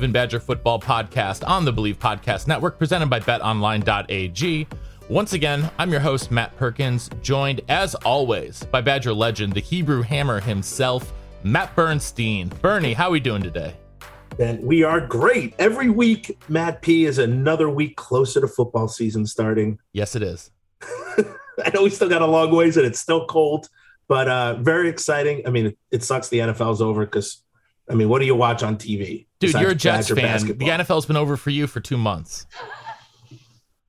[0.00, 4.66] Bleav in Badger Football podcast on the Bleav Podcast Network, presented by betonline.ag.
[5.08, 10.00] Once again, I'm your host, Matt Perkins, joined as always by Badger legend, the Hebrew
[10.02, 12.48] Hammer himself, Matt Bernstein.
[12.62, 13.74] Bernie, how are we doing today?
[14.38, 15.54] And we are great.
[15.58, 19.78] Every week, Matt P is another week closer to football season starting.
[19.92, 20.50] Yes, it is.
[20.82, 23.68] I know we still got a long ways and it's still cold,
[24.08, 25.42] but uh, very exciting.
[25.46, 27.42] I mean, it, it sucks the NFL's over because,
[27.90, 29.26] I mean, what do you watch on TV?
[29.40, 30.16] Dude, you're a Jets fan.
[30.16, 30.66] basketball?
[30.68, 32.46] The NFL's been over for you for two months.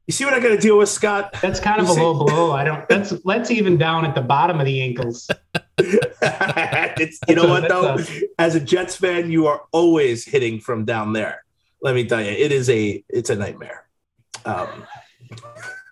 [0.08, 1.36] You see what I got to deal with, Scott?
[1.42, 2.52] That's kind of You a see- low blow.
[2.52, 2.88] I don't.
[2.90, 5.30] That's let's even down at the bottom of the ankles.
[5.78, 7.98] it's you know what though,
[8.40, 11.44] as a Jets fan, you are always hitting from down there.
[11.82, 13.86] Let me tell you, it is a it's a nightmare.
[14.46, 14.84] Um,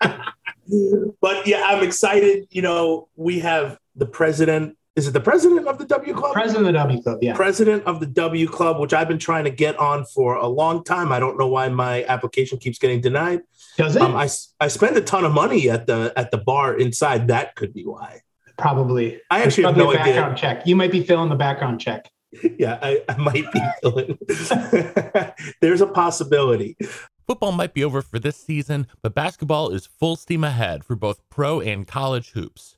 [0.00, 2.48] but yeah, I'm excited.
[2.50, 4.76] You know, we have the president.
[5.00, 6.34] Is it the president of the W Club?
[6.34, 7.18] President of the W Club.
[7.22, 7.34] Yeah.
[7.34, 10.84] president of the W Club, which I've been trying to get on for a long
[10.84, 11.10] time.
[11.10, 13.40] I don't know why my application keeps getting denied.
[13.78, 14.02] Does it?
[14.02, 14.28] Um, I
[14.60, 17.28] I spend a ton of money at the at the bar inside.
[17.28, 18.20] That could be why.
[18.58, 19.20] probably.
[19.30, 20.14] I It's actually have probably no a idea.
[20.14, 20.66] background check.
[20.66, 22.10] You might be filling the background check.
[22.58, 24.18] yeah, I, I might be filling.
[25.62, 26.76] There's a possibility.
[27.26, 31.20] Football might be over for this season, but basketball is full steam ahead for both
[31.30, 32.76] pro and college hoops.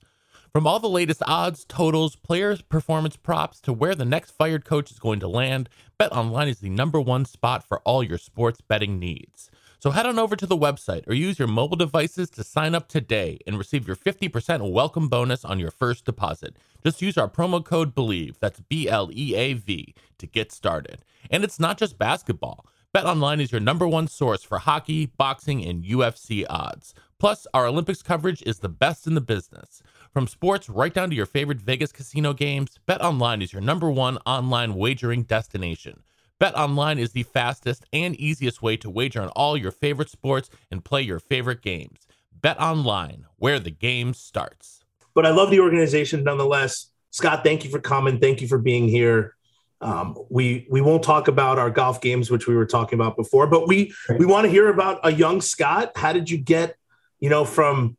[0.52, 4.90] From all the latest odds, totals, players' performance props to where the next fired coach
[4.90, 8.98] is going to land, BetOnline is the number one spot for all your sports betting
[8.98, 9.50] needs.
[9.78, 12.86] So head on over to the website or use your mobile devices to sign up
[12.86, 16.58] today and receive your 50% welcome bonus on your first deposit.
[16.84, 21.02] Just use our promo code BLEAV, that's B L E A V, to get started.
[21.30, 22.66] And it's not just basketball.
[22.94, 26.92] BetOnline is your number one source for hockey, boxing, and UFC odds.
[27.18, 29.82] Plus, our Olympics coverage is the best in the business.
[30.12, 34.18] From sports right down to your favorite Vegas casino games, BetOnline is your number one
[34.26, 36.02] online wagering destination.
[36.38, 40.84] BetOnline is the fastest and easiest way to wager on all your favorite sports and
[40.84, 42.06] play your favorite games.
[42.38, 44.84] BetOnline, where the game starts.
[45.14, 46.90] But I love the organization nonetheless.
[47.10, 48.18] Scott, thank you for coming.
[48.18, 49.34] Thank you for being here.
[49.80, 53.46] Um, we we won't talk about our golf games, which we were talking about before,
[53.46, 55.92] but we we want to hear about a young Scott.
[55.96, 56.76] How did you get,
[57.18, 57.96] you know, from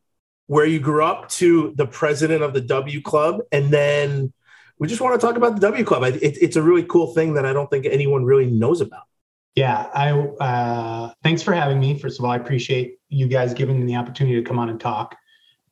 [0.47, 4.33] where you grew up to the president of the W Club, and then
[4.79, 6.03] we just want to talk about the W Club.
[6.03, 9.03] It, it's a really cool thing that I don't think anyone really knows about.
[9.55, 9.87] Yeah.
[9.93, 10.11] I.
[10.11, 11.97] Uh, thanks for having me.
[11.97, 14.79] First of all, I appreciate you guys giving me the opportunity to come on and
[14.79, 15.15] talk.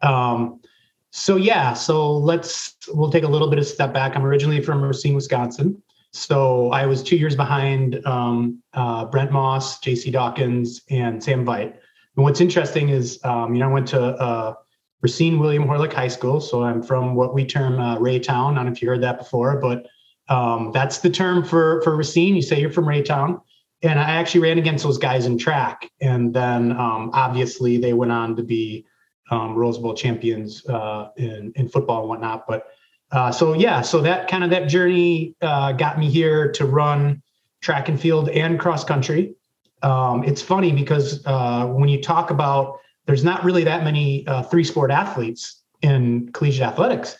[0.01, 0.61] Um,
[1.09, 1.73] so yeah.
[1.73, 2.75] So let's.
[2.89, 4.15] We'll take a little bit of step back.
[4.15, 5.81] I'm originally from Racine, Wisconsin.
[6.13, 10.11] So I was two years behind um, uh, Brent Moss, J.C.
[10.11, 11.77] Dawkins, and Sam Veit.
[12.15, 14.53] And what's interesting is, um, you know, I went to uh,
[15.01, 16.41] Racine William Horlick High School.
[16.41, 18.51] So I'm from what we term uh, Raytown.
[18.51, 19.87] I don't know if you heard that before, but
[20.29, 22.35] um, that's the term for for Racine.
[22.35, 23.41] You say you're from Raytown.
[23.83, 25.89] And I actually ran against those guys in track.
[26.01, 28.85] And then um, obviously they went on to be
[29.31, 32.45] um, Rose Bowl champions uh, in, in football and whatnot.
[32.47, 32.67] But
[33.11, 37.23] uh, so, yeah, so that kind of that journey uh, got me here to run
[37.61, 39.35] track and field and cross country.
[39.83, 44.43] Um, it's funny because uh, when you talk about there's not really that many uh,
[44.43, 47.17] three sport athletes in collegiate athletics.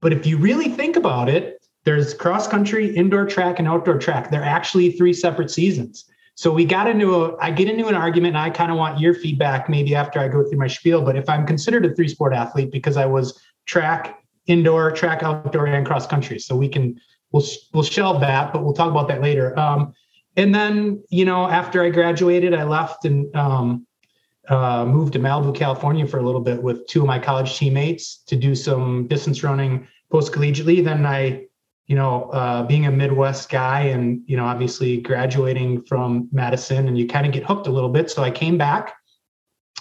[0.00, 4.30] But if you really think about it, there's cross country, indoor track, and outdoor track.
[4.30, 6.04] They're actually three separate seasons.
[6.34, 9.00] So we got into a, I get into an argument, and I kind of want
[9.00, 11.02] your feedback maybe after I go through my spiel.
[11.02, 15.66] But if I'm considered a three sport athlete because I was track, indoor, track, outdoor,
[15.66, 17.00] and cross country, so we can
[17.32, 19.58] we'll we'll shelve that, but we'll talk about that later.
[19.58, 19.94] Um,
[20.38, 23.86] and then you know after I graduated, I left and um,
[24.48, 28.22] uh, moved to Malibu, California for a little bit with two of my college teammates
[28.28, 30.82] to do some distance running post collegiately.
[30.82, 31.48] Then I
[31.88, 36.98] you know, uh, being a Midwest guy and, you know, obviously graduating from Madison and
[36.98, 38.10] you kind of get hooked a little bit.
[38.10, 38.94] So I came back,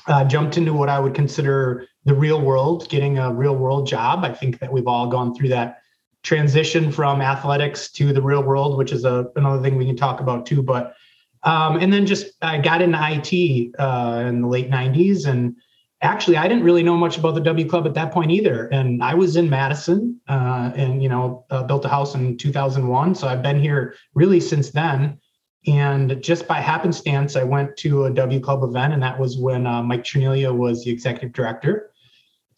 [0.07, 4.23] uh, jumped into what I would consider the real world, getting a real world job.
[4.23, 5.79] I think that we've all gone through that
[6.23, 10.19] transition from athletics to the real world, which is a, another thing we can talk
[10.19, 10.61] about too.
[10.61, 10.95] But,
[11.43, 15.55] um, and then just I got into IT uh, in the late 90s and
[16.01, 18.67] actually, I didn't really know much about the W Club at that point either.
[18.67, 23.15] And I was in Madison uh, and, you know, uh, built a house in 2001.
[23.15, 25.19] So I've been here really since then.
[25.65, 29.67] And just by happenstance, I went to a W Club event, and that was when
[29.67, 31.91] uh, Mike Cernelia was the executive director.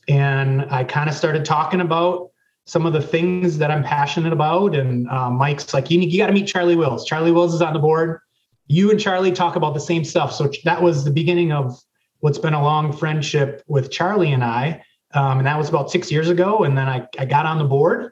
[0.08, 2.29] And I kind of started talking about
[2.70, 4.76] some of the things that I'm passionate about.
[4.76, 7.04] And uh, Mike's like, you, you got to meet Charlie Wills.
[7.04, 8.20] Charlie Wills is on the board.
[8.68, 10.32] You and Charlie talk about the same stuff.
[10.32, 11.76] So that was the beginning of
[12.20, 14.84] what's been a long friendship with Charlie and I.
[15.16, 16.64] Um, and that was about six years ago.
[16.64, 18.12] And then I, I got on the board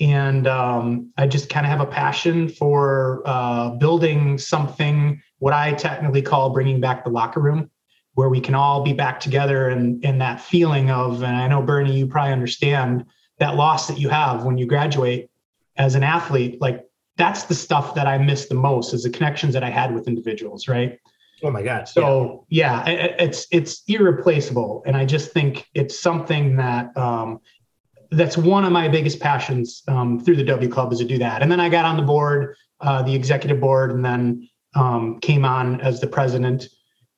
[0.00, 5.74] and um, I just kind of have a passion for uh, building something, what I
[5.74, 7.70] technically call bringing back the locker room,
[8.14, 11.62] where we can all be back together and, and that feeling of, and I know
[11.62, 13.04] Bernie, you probably understand
[13.38, 15.30] that loss that you have when you graduate
[15.76, 16.60] as an athlete.
[16.60, 16.84] Like
[17.16, 20.06] that's the stuff that I miss the most is the connections that I had with
[20.06, 20.98] individuals, right?
[21.42, 21.88] Oh my God.
[21.88, 27.40] So yeah, yeah it's it's irreplaceable, and I just think it's something that um,
[28.10, 31.42] that's one of my biggest passions um, through the W Club is to do that.
[31.42, 35.44] And then I got on the board, uh, the executive board, and then um, came
[35.44, 36.68] on as the president.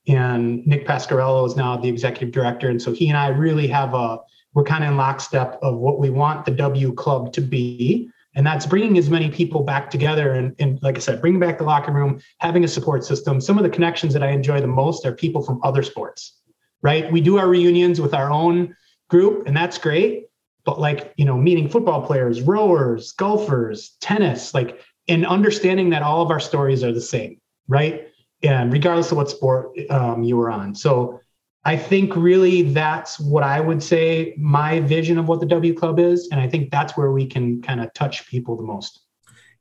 [0.08, 3.94] And Nick Pasquarello is now the executive director, and so he and I really have
[3.94, 4.18] a
[4.58, 8.10] we're kind of in lockstep of what we want the W Club to be.
[8.34, 11.58] And that's bringing as many people back together and, and like i said bringing back
[11.58, 13.40] the locker room having a support system.
[13.40, 16.34] Some of the connections that i enjoy the most are people from other sports
[16.82, 17.10] right?
[17.10, 18.76] We do our reunions with our own
[19.08, 20.24] group and that's great.
[20.64, 26.20] But like you know meeting football players rowers golfers tennis like and understanding that all
[26.20, 28.08] of our stories are the same right?
[28.42, 30.74] And regardless of what sport um, you were on.
[30.74, 31.20] So
[31.68, 35.98] I think really that's what I would say my vision of what the W Club
[35.98, 36.26] is.
[36.32, 39.00] And I think that's where we can kind of touch people the most.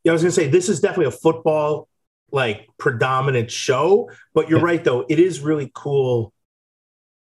[0.05, 1.89] Yeah, I was going to say, this is definitely a football
[2.31, 4.65] like predominant show, but you're yeah.
[4.65, 5.05] right, though.
[5.09, 6.31] It is really cool.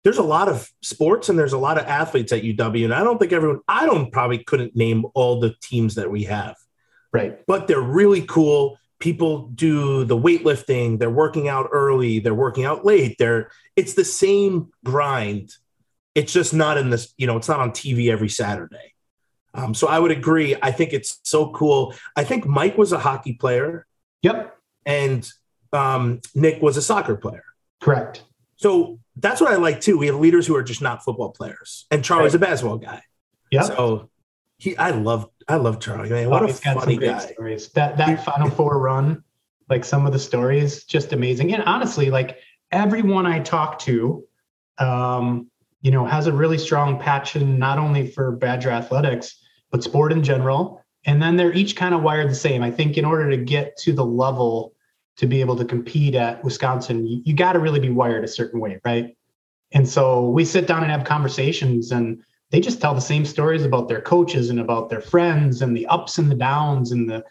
[0.05, 2.85] There's a lot of sports and there's a lot of athletes at UW.
[2.85, 6.23] And I don't think everyone, I don't probably couldn't name all the teams that we
[6.23, 6.55] have.
[7.13, 7.45] Right.
[7.49, 12.85] But they're really cool people do the weightlifting they're working out early they're working out
[12.85, 13.49] late they're
[13.79, 15.55] it's the same grind.
[16.17, 18.95] It's just not in this you know it's not on tv every saturday.
[19.55, 20.57] Um, so i would agree.
[20.61, 21.95] I think it's so cool.
[22.17, 23.87] I think mike was a hockey player.
[24.23, 24.57] Yep.
[24.85, 25.31] And
[25.73, 27.45] um, nick was a soccer player.
[27.81, 28.25] Correct.
[28.57, 29.97] So that's what i like too.
[29.97, 31.87] We have leaders who are just not football players.
[31.93, 32.43] And charlie's right.
[32.43, 33.03] a basketball guy.
[33.53, 34.11] Yeah so
[34.59, 36.29] he i love I love Charlie, man.
[36.29, 37.19] What oh, a funny guy.
[37.19, 37.69] Stories.
[37.71, 39.25] That that Final Four run,
[39.69, 41.55] like some of the stories, just amazing.
[41.55, 42.39] And honestly, like
[42.71, 44.25] everyone I talk to,
[44.79, 45.51] um,
[45.81, 50.23] you know, has a really strong passion not only for Badger athletics but sport in
[50.23, 50.83] general.
[51.05, 52.63] And then they're each kind of wired the same.
[52.63, 54.75] I think in order to get to the level
[55.17, 58.29] to be able to compete at Wisconsin, you, you got to really be wired a
[58.29, 59.17] certain way, right?
[59.73, 63.65] And so we sit down and have conversations and they just tell the same stories
[63.65, 67.25] about their coaches and about their friends and the ups and the downs and the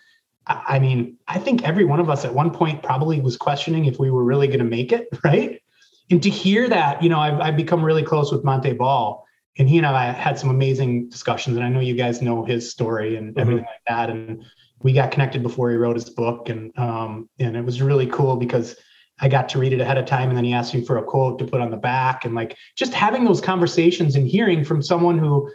[0.49, 3.99] I mean, I think every one of us at one point probably was questioning if
[3.99, 5.61] we were really going to make it, right?
[6.09, 9.25] And to hear that, you know, I've, I've become really close with Montee Ball,
[9.57, 11.57] and he and I had some amazing discussions.
[11.57, 13.39] And I know you guys know his story and mm-hmm.
[13.39, 14.09] everything like that.
[14.09, 14.45] And
[14.81, 18.37] we got connected before he wrote his book, and um, and it was really cool
[18.37, 18.77] because
[19.19, 21.03] I got to read it ahead of time and then he asked me for a
[21.03, 24.81] quote to put on the back and like just having those conversations and hearing from
[24.81, 25.51] someone who,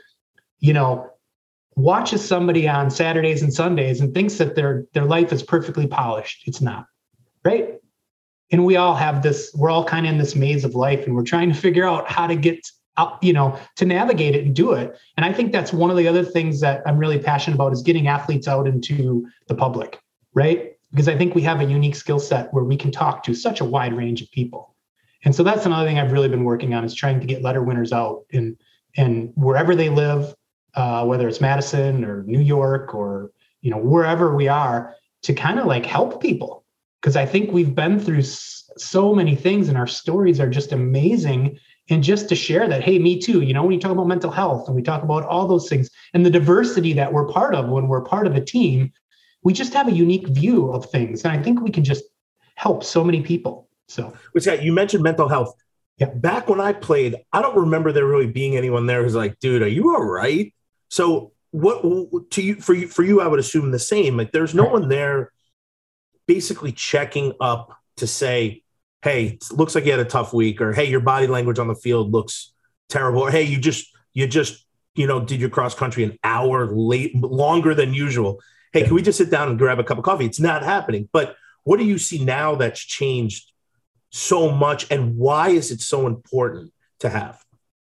[0.58, 1.08] you know,
[1.76, 6.46] watches somebody on Saturdays and Sundays and thinks that their their life is perfectly polished.
[6.46, 6.86] It's not.
[7.44, 7.74] Right?
[8.50, 11.14] And we all have this we're all kind of in this maze of life and
[11.14, 12.66] we're trying to figure out how to get
[12.98, 14.98] out, you know, to navigate it and do it.
[15.16, 17.82] And I think that's one of the other things that I'm really passionate about is
[17.82, 20.00] getting athletes out into the public,
[20.34, 20.72] right?
[20.92, 23.60] Because I think we have a unique skill set where we can talk to such
[23.60, 24.76] a wide range of people.
[25.24, 27.62] And so that's another thing I've really been working on is trying to get letter
[27.62, 28.56] winners out and
[28.96, 30.34] and wherever they live,
[30.74, 33.32] uh, whether it's Madison or New York or
[33.62, 36.62] you know wherever we are, to kind of like help people
[37.02, 41.58] because I think we've been through so many things and our stories are just amazing.
[41.90, 43.42] And just to share that, hey, me too.
[43.42, 45.90] You know, when you talk about mental health and we talk about all those things
[46.14, 48.92] and the diversity that we're part of when we're part of a team,
[49.42, 51.24] we just have a unique view of things.
[51.24, 52.04] And I think we can just
[52.54, 53.68] help so many people.
[53.88, 55.54] So, which you mentioned mental health.
[55.98, 56.06] Yeah.
[56.06, 59.62] Back when I played, I don't remember there really being anyone there who's like, dude,
[59.62, 60.54] are you all right?
[60.88, 61.82] So, what
[62.30, 64.16] to you for you for you, I would assume the same.
[64.16, 64.72] Like, there's no right.
[64.72, 65.32] one there
[66.26, 68.62] basically checking up to say,
[69.02, 71.74] hey, looks like you had a tough week, or hey, your body language on the
[71.74, 72.52] field looks
[72.88, 76.66] terrible, or hey, you just you just you know did your cross country an hour
[76.74, 78.40] late longer than usual
[78.72, 80.26] hey, can we just sit down and grab a cup of coffee?
[80.26, 81.08] It's not happening.
[81.12, 83.52] But what do you see now that's changed
[84.10, 87.42] so much, and why is it so important to have?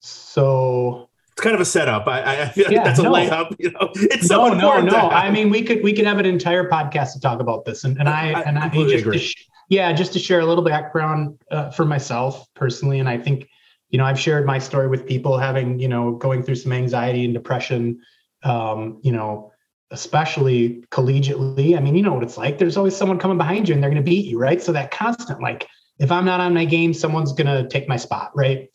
[0.01, 2.07] So it's kind of a setup.
[2.09, 3.13] I, I feel like Yeah, that's a no.
[3.13, 3.55] layup.
[3.59, 5.09] You know, it's so no, no, no.
[5.11, 7.99] I mean, we could we could have an entire podcast to talk about this, and
[7.99, 9.19] and I, I and I just agree.
[9.19, 13.49] sh- yeah, just to share a little background uh, for myself personally, and I think
[13.91, 17.25] you know I've shared my story with people having you know going through some anxiety
[17.25, 18.01] and depression,
[18.43, 19.53] um, you know,
[19.91, 21.77] especially collegiately.
[21.77, 22.59] I mean, you know what it's like.
[22.59, 24.63] There's always someone coming behind you, and they're going to beat you, right?
[24.63, 25.67] So that constant like,
[25.99, 28.71] if I'm not on my game, someone's going to take my spot, right?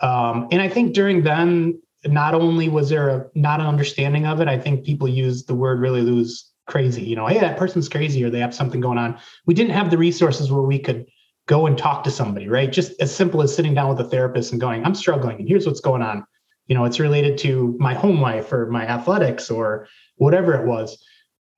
[0.00, 4.40] Um, and I think during then, not only was there a not an understanding of
[4.40, 7.02] it, I think people use the word really lose crazy.
[7.02, 9.18] You know, hey, that person's crazy or they have something going on.
[9.46, 11.06] We didn't have the resources where we could
[11.46, 12.72] go and talk to somebody, right?
[12.72, 15.66] Just as simple as sitting down with a therapist and going, I'm struggling and here's
[15.66, 16.24] what's going on.
[16.66, 21.02] You know, it's related to my home life or my athletics or whatever it was.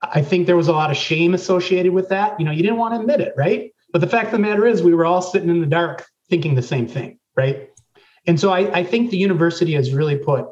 [0.03, 2.39] I think there was a lot of shame associated with that.
[2.39, 3.73] You know, you didn't want to admit it, right?
[3.93, 6.55] But the fact of the matter is, we were all sitting in the dark thinking
[6.55, 7.71] the same thing, right?
[8.27, 10.47] And so I, I think the university has really put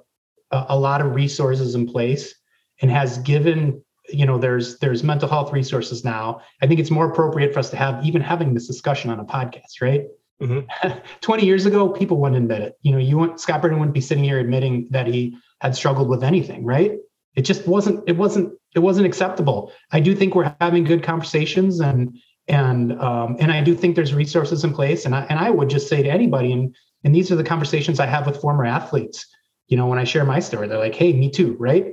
[0.51, 2.35] a, a lot of resources in place
[2.81, 6.41] and has given, you know, there's there's mental health resources now.
[6.63, 9.25] I think it's more appropriate for us to have even having this discussion on a
[9.25, 10.07] podcast, right?
[10.41, 10.67] Mhm.
[11.21, 12.79] 20 years ago, people wouldn't admit it.
[12.83, 16.09] You know, you wouldn't Scott Burton wouldn't be sitting here admitting that he had struggled
[16.09, 16.99] with anything, right?
[17.35, 19.73] It just wasn't, it wasn't, it wasn't acceptable.
[19.93, 24.13] I do think we're having good conversations and and um, and I do think there's
[24.13, 25.07] resources in place.
[25.07, 28.01] And I and I would just say to anybody, and and these are the conversations
[28.01, 29.27] I have with former athletes.
[29.69, 31.87] You know, when I share my story, they're like, "Hey, me too," right?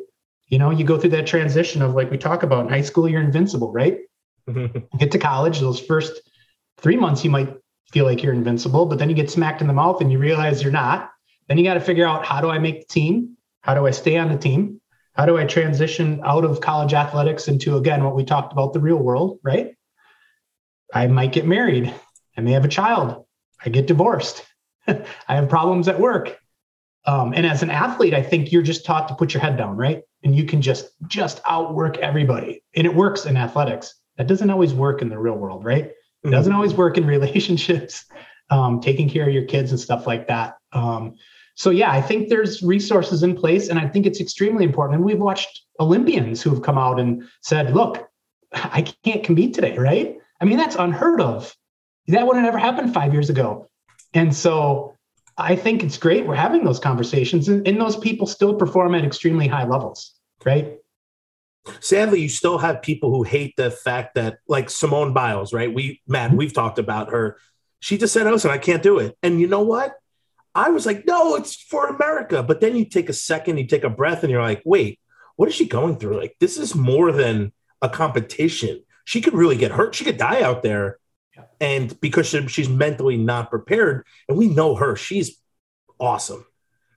[0.47, 3.07] You know, you go through that transition of like we talk about in high school,
[3.07, 3.99] you're invincible, right?
[4.97, 6.21] Get to college, those first
[6.77, 7.55] three months, you might
[7.93, 10.61] feel like you're invincible, but then you get smacked in the mouth and you realize
[10.61, 11.11] you're not.
[11.47, 13.37] Then you got to figure out how do I make the team?
[13.61, 14.80] How do I stay on the team?
[15.13, 18.79] How do I transition out of college athletics into, again, what we talked about the
[18.79, 19.75] real world, right?
[20.93, 21.93] I might get married.
[22.37, 23.25] I may have a child.
[23.63, 24.45] I get divorced.
[24.87, 26.37] I have problems at work.
[27.05, 29.75] Um, and as an athlete, I think you're just taught to put your head down,
[29.75, 30.03] right?
[30.23, 32.63] And you can just just outwork everybody.
[32.75, 33.95] And it works in athletics.
[34.17, 35.91] That doesn't always work in the real world, right?
[36.23, 38.05] It doesn't always work in relationships,
[38.51, 40.57] um, taking care of your kids and stuff like that.
[40.73, 41.15] Um,
[41.55, 44.95] so yeah, I think there's resources in place, and I think it's extremely important.
[44.95, 48.07] And we've watched Olympians who have come out and said, "Look,
[48.53, 50.17] I can't compete today," right?
[50.39, 51.55] I mean, that's unheard of.
[52.07, 53.67] That would have never happened five years ago.
[54.13, 54.95] And so
[55.37, 59.05] I think it's great we're having those conversations, and, and those people still perform at
[59.05, 60.13] extremely high levels,
[60.45, 60.77] right?
[61.79, 65.71] Sadly, you still have people who hate the fact that, like Simone Biles, right?
[65.71, 66.37] We, Matt, mm-hmm.
[66.37, 67.37] we've talked about her.
[67.79, 69.93] She just said, "Listen, I can't do it." And you know what?
[70.53, 73.83] I was like, "No, it's for America." But then you take a second, you take
[73.83, 74.99] a breath, and you're like, "Wait,
[75.35, 76.19] what is she going through?
[76.19, 78.83] Like, this is more than a competition.
[79.05, 79.95] She could really get hurt.
[79.95, 80.97] She could die out there."
[81.59, 85.39] And because she, she's mentally not prepared, and we know her, she's
[85.99, 86.45] awesome.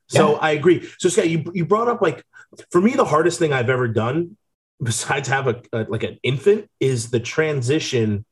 [0.09, 0.39] So Yeah.
[0.39, 0.89] I agree.
[0.99, 2.25] So Scott, you you brought up like
[2.71, 4.37] for me the hardest thing I've ever done
[4.83, 8.25] besides have a, a like an infant is the transition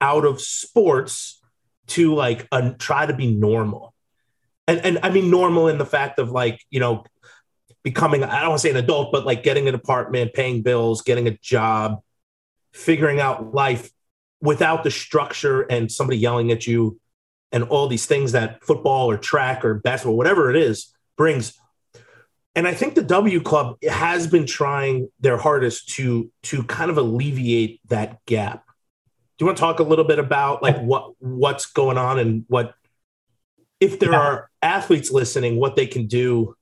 [0.00, 1.40] out of sports
[1.88, 3.94] to like a, try to be normal.
[4.68, 7.04] And and I mean normal in the fact of like, you know,
[7.82, 11.02] becoming I don't want to say an adult, but like getting an apartment, paying bills,
[11.02, 12.02] getting a job,
[12.72, 13.90] figuring out life
[14.40, 17.00] without the structure and somebody yelling at you
[17.50, 21.58] and all these things that football or track or basketball, whatever it is, brings.
[22.54, 26.98] And I think the W Club has been trying their hardest to to kind of
[26.98, 28.64] alleviate that gap.
[29.38, 32.44] Do you want to talk a little bit about like what what's going on and
[32.48, 32.74] what
[33.80, 34.18] if there Yeah.
[34.20, 36.54] are athletes listening, what they can do?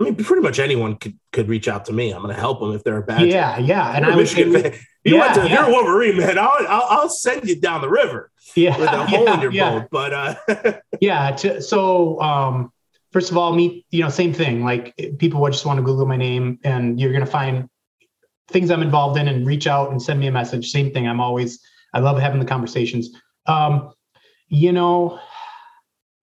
[0.00, 2.10] I mean, pretty much anyone could could reach out to me.
[2.12, 3.28] I'm going to help them if they're a bad.
[3.28, 3.92] Yeah, yeah.
[3.94, 4.74] And You're I Michigan fan.
[5.04, 5.54] You went Yeah, to, yeah.
[5.54, 6.38] you're a Wolverine, man.
[6.38, 9.52] I'll, I'll, I'll send you down the river yeah, with a hole yeah, in your
[9.52, 9.88] boat.
[9.90, 11.30] But uh, Yeah.
[11.32, 12.72] To, so, um,
[13.12, 14.64] first of all, me, you know, same thing.
[14.64, 17.68] Like people would just want to Google my name, and you're going to find
[18.48, 20.70] things I'm involved in, and reach out and send me a message.
[20.70, 21.06] Same thing.
[21.08, 21.60] I'm always,
[21.94, 23.10] I love having the conversations.
[23.46, 23.92] Um,
[24.48, 25.18] you know,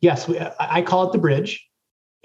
[0.01, 1.67] yes, we, I call it the bridge,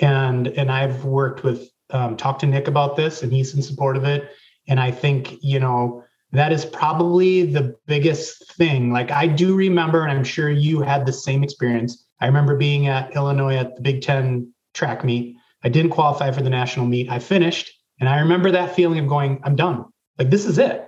[0.01, 3.97] and and I've worked with, um, talked to Nick about this, and he's in support
[3.97, 4.31] of it.
[4.69, 8.93] And I think you know that is probably the biggest thing.
[8.93, 12.07] Like I do remember, and I'm sure you had the same experience.
[12.21, 15.37] I remember being at Illinois at the Big Ten track meet.
[15.63, 17.09] I didn't qualify for the national meet.
[17.09, 19.87] I finished, and I remember that feeling of going, I'm done.
[20.19, 20.87] Like this is it.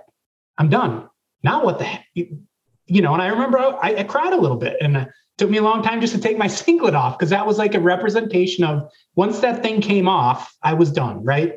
[0.57, 1.09] I'm done.
[1.43, 2.05] Now what the heck?
[2.13, 5.63] You, know, and I remember I, I cried a little bit, and took me a
[5.63, 8.89] long time just to take my singlet off because that was like a representation of
[9.15, 11.55] once that thing came off, I was done, right?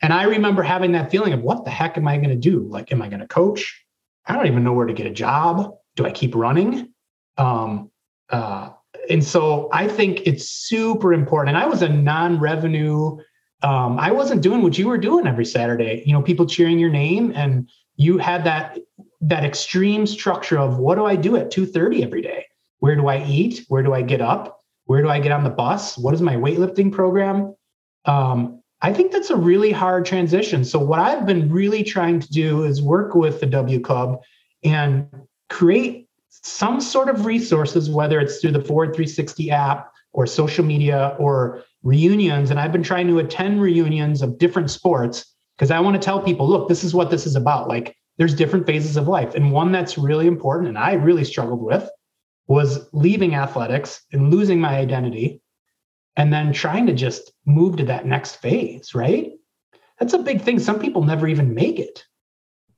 [0.00, 2.68] And I remember having that feeling of what the heck am I going to do?
[2.68, 3.84] Like, am I going to coach?
[4.26, 5.74] I don't even know where to get a job.
[5.96, 6.92] Do I keep running?
[7.36, 7.90] Um,
[8.30, 8.70] uh,
[9.10, 11.56] and so I think it's super important.
[11.56, 13.16] And I was a non-revenue.
[13.62, 16.02] Um, I wasn't doing what you were doing every Saturday.
[16.06, 18.78] You know, people cheering your name, and you had that
[19.20, 22.47] that extreme structure of what do I do at two thirty every day?
[22.80, 23.64] Where do I eat?
[23.68, 24.62] Where do I get up?
[24.84, 25.98] Where do I get on the bus?
[25.98, 27.54] What is my weightlifting program?
[28.04, 30.64] Um, I think that's a really hard transition.
[30.64, 34.20] So what I've been really trying to do is work with the W Club
[34.64, 35.08] and
[35.50, 41.16] create some sort of resources, whether it's through the Forward 360 app or social media
[41.18, 42.50] or reunions.
[42.50, 46.20] And I've been trying to attend reunions of different sports because I want to tell
[46.20, 47.68] people, look, this is what this is about.
[47.68, 49.34] Like there's different phases of life.
[49.34, 51.88] And one that's really important and I really struggled with
[52.48, 55.40] was leaving athletics and losing my identity
[56.16, 59.32] and then trying to just move to that next phase, right?
[60.00, 60.58] That's a big thing.
[60.58, 62.04] Some people never even make it,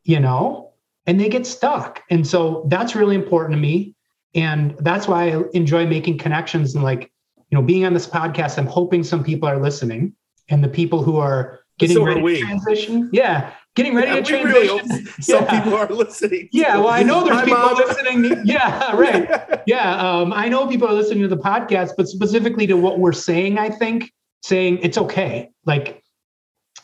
[0.02, 0.70] you know?
[1.06, 2.02] and they get stuck.
[2.10, 3.96] And so that's really important to me.
[4.34, 7.10] And that's why I enjoy making connections and like,
[7.50, 10.14] you know, being on this podcast, I'm hoping some people are listening
[10.50, 13.10] and the people who are getting So ready to transition.
[13.12, 13.52] Yeah.
[13.76, 15.06] Getting ready Yeah, to really transition.
[15.06, 15.62] hope some Yeah.
[15.62, 16.48] people are listening.
[16.52, 17.76] Yeah, well, I know there's Hi, people Mom.
[17.76, 18.42] listening.
[18.44, 19.60] Yeah, right.
[19.66, 23.12] Yeah, um, I know people are listening to the podcast, but specifically to what we're
[23.12, 24.10] saying, I think
[24.42, 25.50] saying it's okay.
[25.66, 26.02] Like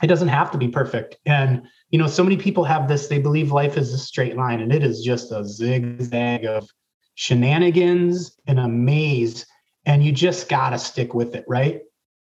[0.03, 1.17] it doesn't have to be perfect.
[1.27, 3.09] And you know, so many people have this.
[3.09, 6.69] They believe life is a straight line, and it is just a zigzag of
[7.15, 9.45] shenanigans and a maze.
[9.87, 11.81] And you just gotta stick with it, right?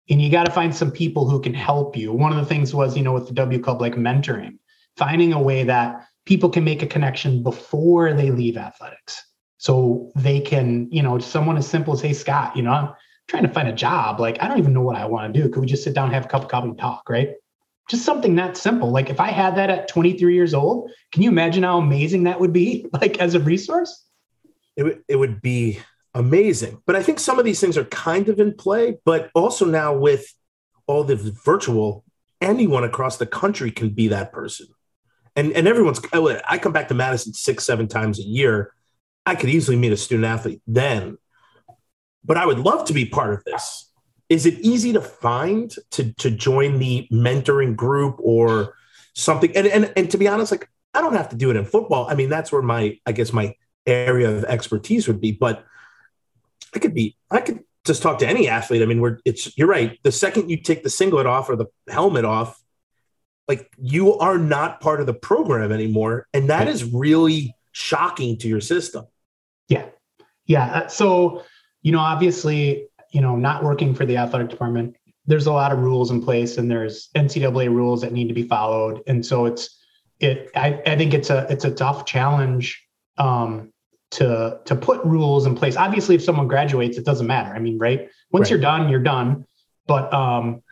[0.09, 2.13] And you got to find some people who can help you.
[2.13, 4.59] One of the things was, you know, with the W Club, like mentoring,
[4.97, 9.23] finding a way that people can make a connection before they leave athletics.
[9.59, 12.89] So they can, you know, someone as simple as, hey, Scott, you know, I'm
[13.27, 14.21] trying to find a job.
[14.21, 15.49] Like, I don't even know what I want to do.
[15.49, 17.31] Could we just sit down, have a cup of coffee and talk, right?
[17.89, 18.91] Just something that simple.
[18.91, 22.41] Like, if I had that at 23 years old, can you imagine how amazing that
[22.41, 24.05] would be, like, as a resource?
[24.77, 25.81] it, would- it would be
[26.17, 26.83] amazing.
[26.87, 29.95] But I think some of these things are kind of in play, but also now
[29.95, 30.33] with
[30.87, 32.05] all the virtual,
[32.41, 34.67] anyone across the country can be that person.
[35.37, 38.73] And and everyone's I come back to Madison six, seven times a year.
[39.27, 41.19] I could easily meet a student athlete then.
[42.25, 43.91] But I would love to be part of this.
[44.29, 48.75] Is it easy to find to to join the mentoring group or
[49.15, 49.55] something?
[49.55, 52.09] And and and to be honest, like I don't have to do it in football.
[52.09, 53.55] I mean, that's where my I guess my
[53.87, 55.33] area of expertise would be.
[55.33, 55.65] But
[56.77, 58.83] I could be, I could just talk to any athlete.
[58.83, 59.99] I mean, we're, it's, you're right.
[60.03, 62.63] The second you take the singlet off or the helmet off,
[63.49, 66.27] like you are not part of the program anymore.
[66.35, 69.07] And that is really shocking to your system.
[69.69, 69.87] Yeah.
[70.45, 70.67] Yeah.
[70.67, 71.45] Uh, So,
[71.83, 75.79] you know, obviously, you know, not working for the athletic department, there's a lot of
[75.79, 79.03] rules in place and there's NCAA rules that need to be followed.
[79.07, 79.81] And so it's,
[80.21, 82.87] it, I, I think it's a, it's a tough challenge
[83.17, 83.73] um,
[84.13, 85.77] to, to put rules in place.
[85.77, 87.55] Obviously, if someone graduates, it doesn't matter.
[87.55, 88.09] I mean, right.
[88.31, 88.51] Once Right.
[88.51, 89.47] you're done, you're done.
[89.87, 90.63] But, um,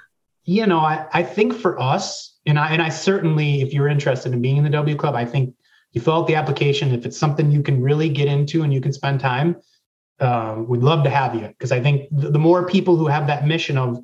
[0.45, 4.33] you know, I, I think for us, and I, and I certainly, if you're interested
[4.33, 5.55] in being in the W Club, I think
[5.93, 6.93] you fill out the application.
[6.93, 9.57] If it's something you can really get into and you can spend time,
[10.21, 13.27] um, we'd love to have you because I think the, the more people who have
[13.29, 13.99] that mission of,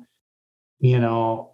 [0.79, 1.53] you know,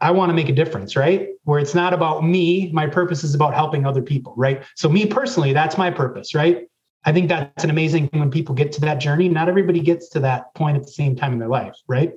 [0.00, 1.28] I want to make a difference, right?
[1.44, 4.64] Where it's not about me, my purpose is about helping other people, right?
[4.74, 6.66] So, me personally, that's my purpose, right?
[7.06, 9.28] I think that's an amazing thing when people get to that journey.
[9.28, 12.12] Not everybody gets to that point at the same time in their life, right?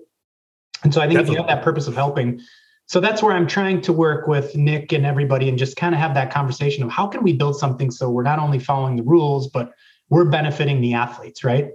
[0.83, 2.41] And so, I think if you have that purpose of helping,
[2.87, 6.01] so that's where I'm trying to work with Nick and everybody and just kind of
[6.01, 9.03] have that conversation of how can we build something so we're not only following the
[9.03, 9.73] rules, but
[10.09, 11.69] we're benefiting the athletes, right?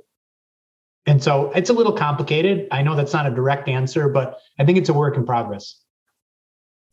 [1.06, 2.66] And so it's a little complicated.
[2.72, 5.76] I know that's not a direct answer, but I think it's a work in progress.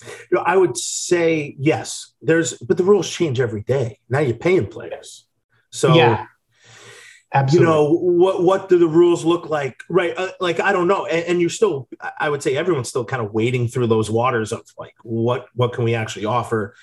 [0.04, 4.00] You know, I would say yes, there's, but the rules change every day.
[4.08, 5.26] Now you're paying players.
[5.72, 6.26] So, yeah,
[7.52, 9.82] you know what what do the rules look like?
[9.90, 11.06] Right uh, like i don't know.
[11.06, 11.88] And, and you're still
[12.20, 15.74] i would say everyone's still kind of wading through those waters of like what what
[15.74, 16.76] can we actually offer?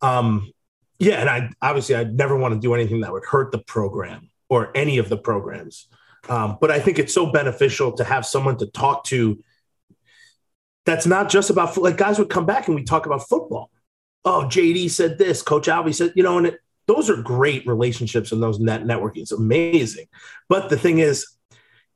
[0.00, 0.52] Um
[0.98, 4.30] yeah and i obviously i'd never want to do anything that would hurt the program
[4.48, 5.88] or any of the programs.
[6.28, 9.42] Um, but i think it's so beneficial to have someone to talk to
[10.86, 13.70] that's not just about like guys would come back and we talk about football.
[14.24, 16.60] Oh jd said this coach alvey said you know and it,
[16.92, 19.22] those are great relationships and those net networking.
[19.22, 20.06] is amazing.
[20.48, 21.16] But the thing is,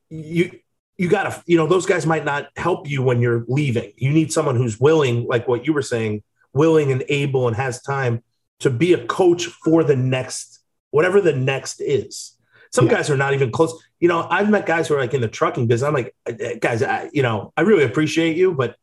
[0.09, 0.45] you
[0.97, 3.91] you gotta, you know, those guys might not help you when you're leaving.
[3.97, 7.81] You need someone who's willing, like what you were saying, willing and able and has
[7.81, 8.23] time
[8.61, 10.59] to be a coach for the next,
[10.91, 12.37] whatever the next is.
[12.71, 12.93] Some Yeah.
[12.95, 13.73] guys are not even close.
[13.99, 15.85] You know, I've met guys who are like in the trucking business.
[15.87, 18.77] I'm like, "Uh, guys, I, you know, I really appreciate you, but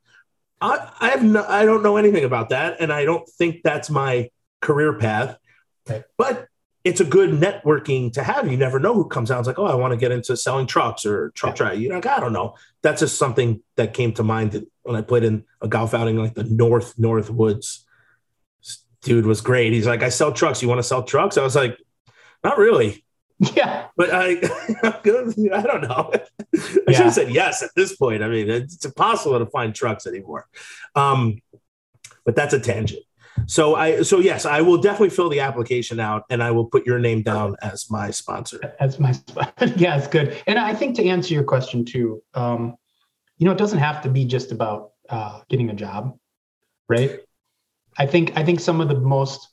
[0.61, 3.88] I, I have no, I don't know anything about that, and I don't think that's
[3.88, 4.29] my
[4.61, 5.38] career path.
[5.88, 6.04] Right.
[6.16, 6.48] But
[6.84, 8.50] it's a good networking to have.
[8.50, 9.38] You never know who comes out.
[9.38, 11.80] It's like, oh, I want to get into selling trucks or truck drive.
[11.80, 12.56] You know, like, I don't know.
[12.82, 16.16] That's just something that came to mind that when I played in a golf outing
[16.16, 17.86] like the North North Woods.
[19.02, 19.72] Dude was great.
[19.72, 20.62] He's like, I sell trucks.
[20.62, 21.36] You want to sell trucks?
[21.36, 21.76] I was like,
[22.44, 23.04] not really.
[23.56, 23.88] Yeah.
[23.96, 24.34] But I,
[24.84, 26.12] I don't know.
[26.14, 26.20] I
[26.54, 26.92] Yeah.
[26.96, 28.22] should have said yes at this point.
[28.22, 30.46] I mean, it's impossible to find trucks anymore.
[30.94, 31.38] Um,
[32.24, 33.02] but that's a tangent.
[33.46, 36.86] So I, so yes, I will definitely fill the application out, and I will put
[36.86, 38.60] your name down as my sponsor.
[38.78, 39.66] That's my sponsor.
[39.76, 40.40] yeah, it's good.
[40.46, 42.76] And I think to answer your question too, um,
[43.38, 46.16] you know, it doesn't have to be just about uh, getting a job,
[46.88, 47.20] right?
[47.98, 49.48] I think I think some of the most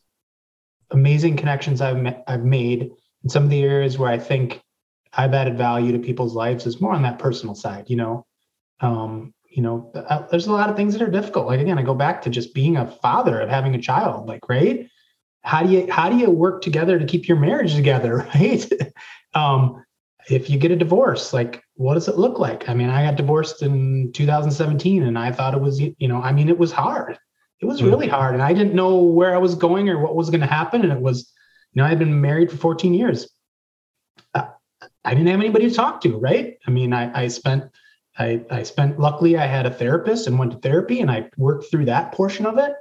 [0.91, 2.91] amazing connections I've met, I've made
[3.23, 4.61] in some of the areas where I think
[5.13, 7.89] I've added value to people's lives is more on that personal side.
[7.89, 8.25] You know,
[8.81, 11.47] um, you know, uh, there's a lot of things that are difficult.
[11.47, 14.27] Like again, I go back to just being a father of having a child.
[14.27, 14.88] Like, right?
[15.41, 18.71] How do you how do you work together to keep your marriage together, right?
[19.33, 19.83] um,
[20.29, 22.69] if you get a divorce, like what does it look like?
[22.69, 26.31] I mean, I got divorced in 2017, and I thought it was, you know, I
[26.33, 27.17] mean, it was hard.
[27.62, 30.29] It was really hard, and I didn't know where I was going or what was
[30.29, 30.83] going to happen.
[30.83, 31.31] And it was,
[31.73, 33.29] you know, I had been married for 14 years.
[34.33, 34.47] Uh,
[35.03, 36.57] I didn't have anybody to talk to, right?
[36.65, 37.65] I mean, I, I spent,
[38.19, 38.99] I, I spent.
[38.99, 42.45] Luckily, I had a therapist and went to therapy, and I worked through that portion
[42.45, 42.73] of it.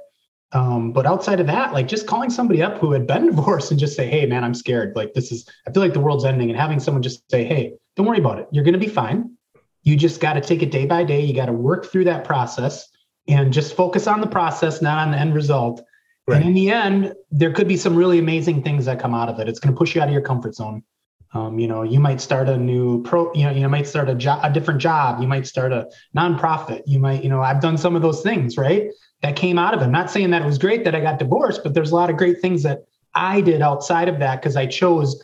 [0.51, 3.79] Um, but outside of that, like just calling somebody up who had been divorced and
[3.79, 4.95] just say, "Hey, man, I'm scared.
[4.95, 7.73] Like this is, I feel like the world's ending," and having someone just say, "Hey,
[7.95, 8.47] don't worry about it.
[8.51, 9.35] You're going to be fine.
[9.83, 11.21] You just got to take it day by day.
[11.21, 12.87] You got to work through that process
[13.27, 15.81] and just focus on the process, not on the end result."
[16.27, 16.41] Right.
[16.41, 19.39] And in the end, there could be some really amazing things that come out of
[19.39, 19.49] it.
[19.49, 20.83] It's going to push you out of your comfort zone.
[21.33, 23.31] Um, you know, you might start a new pro.
[23.33, 25.21] You know, you might start a job, a different job.
[25.21, 25.87] You might start a
[26.17, 26.81] nonprofit.
[26.87, 28.89] You might, you know, I've done some of those things, right?
[29.21, 29.85] That came out of it.
[29.85, 32.09] I'm not saying that it was great that I got divorced, but there's a lot
[32.09, 35.23] of great things that I did outside of that because I chose.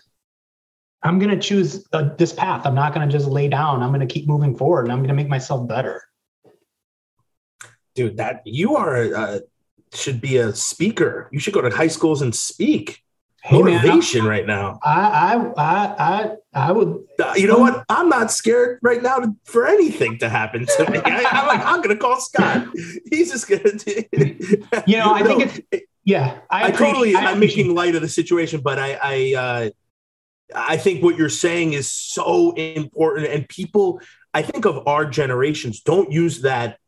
[1.01, 2.65] I'm going to choose uh, this path.
[2.65, 3.81] I'm not going to just lay down.
[3.81, 6.03] I'm going to keep moving forward, and I'm going to make myself better.
[7.95, 9.39] Dude, that you are uh,
[9.93, 11.29] should be a speaker.
[11.31, 13.01] You should go to high schools and speak.
[13.47, 14.79] Hey, man, Motivation right now.
[14.83, 16.31] I, I, I, I,
[16.67, 17.03] I would.
[17.19, 17.85] Uh, You know what?
[17.89, 20.97] I'm not scared right now to, for anything to happen to me.
[21.05, 22.67] I, I'm like, I'm gonna call Scott.
[23.11, 23.71] He's just gonna.
[23.73, 24.03] Do,
[24.87, 25.85] You know, I think it's.
[26.03, 27.15] Yeah, I, appreciate- totally.
[27.15, 29.69] I I'm making light of the situation, but I, I, uh,
[30.55, 34.01] I think what you're saying is so important, and people,
[34.33, 36.79] I think of our generations, don't use that.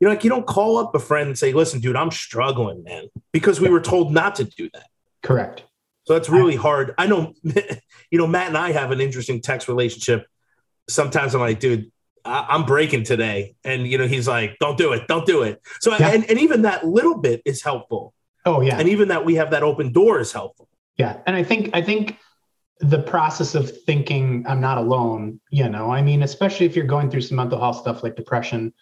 [0.00, 2.84] You know, like you don't call up a friend and say, "Listen, dude, I'm struggling,
[2.84, 4.86] man," because we were told not to do that.
[5.22, 5.64] Correct.
[6.04, 6.94] So that's really hard.
[6.96, 10.26] I know, you know, Matt and I have an interesting text relationship.
[10.88, 11.90] Sometimes I'm like, dude,
[12.24, 13.56] I- I'm breaking today.
[13.62, 15.06] And, you know, he's like, don't do it.
[15.06, 15.60] Don't do it.
[15.80, 16.08] So, Yeah.
[16.10, 18.14] and, and even that little bit is helpful.
[18.46, 18.78] Oh yeah.
[18.78, 20.68] And even that we have that open door is helpful.
[20.96, 22.16] Yeah, and I think I think
[22.80, 27.10] the process of thinking I'm not alone, you know, I mean, especially if you're going
[27.10, 28.72] through some mental health stuff like depression,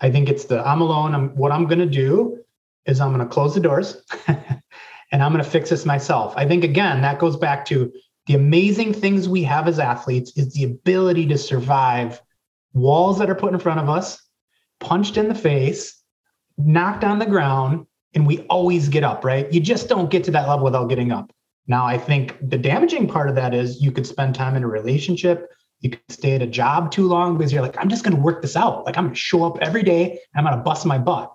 [0.00, 1.14] I think it's the I'm alone.
[1.14, 2.40] I'm what I'm going to do
[2.86, 4.02] is I'm going to close the doors
[5.12, 6.34] and I'm going to fix this myself.
[6.36, 7.92] I think again that goes back to
[8.26, 12.20] the amazing things we have as athletes is the ability to survive
[12.72, 14.20] walls that are put in front of us,
[14.80, 16.02] punched in the face,
[16.56, 19.52] knocked on the ground, and we always get up, right?
[19.52, 21.32] You just don't get to that level without getting up.
[21.66, 24.68] Now, I think the damaging part of that is you could spend time in a
[24.68, 25.48] relationship.
[25.80, 28.22] You could stay at a job too long because you're like, I'm just going to
[28.22, 28.84] work this out.
[28.84, 30.10] Like, I'm going to show up every day.
[30.10, 31.32] And I'm going to bust my butt.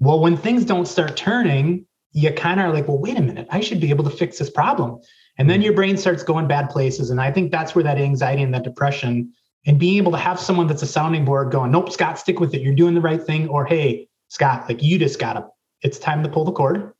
[0.00, 3.46] Well, when things don't start turning, you kind of are like, well, wait a minute.
[3.50, 5.00] I should be able to fix this problem.
[5.36, 7.10] And then your brain starts going bad places.
[7.10, 9.32] And I think that's where that anxiety and that depression
[9.66, 12.54] and being able to have someone that's a sounding board going, nope, Scott, stick with
[12.54, 12.62] it.
[12.62, 13.48] You're doing the right thing.
[13.48, 15.46] Or, hey, Scott, like you just got to,
[15.82, 16.92] it's time to pull the cord.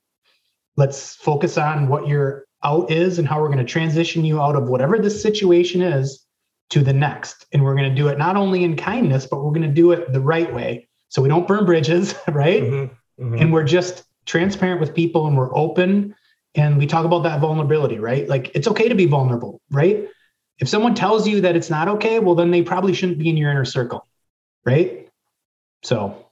[0.75, 4.55] Let's focus on what your out is and how we're going to transition you out
[4.55, 6.25] of whatever this situation is
[6.71, 7.45] to the next.
[7.53, 9.91] And we're going to do it not only in kindness, but we're going to do
[9.91, 10.89] it the right way.
[11.07, 12.63] So we don't burn bridges, right?
[12.63, 13.41] Mhm, mhm.
[13.41, 16.15] And we're just transparent with people and we're open.
[16.55, 18.27] And we talk about that vulnerability, right?
[18.27, 20.07] Like it's okay to be vulnerable, right?
[20.59, 23.35] If someone tells you that it's not okay, well, then they probably shouldn't be in
[23.35, 24.07] your inner circle,
[24.65, 25.09] right?
[25.83, 26.29] So,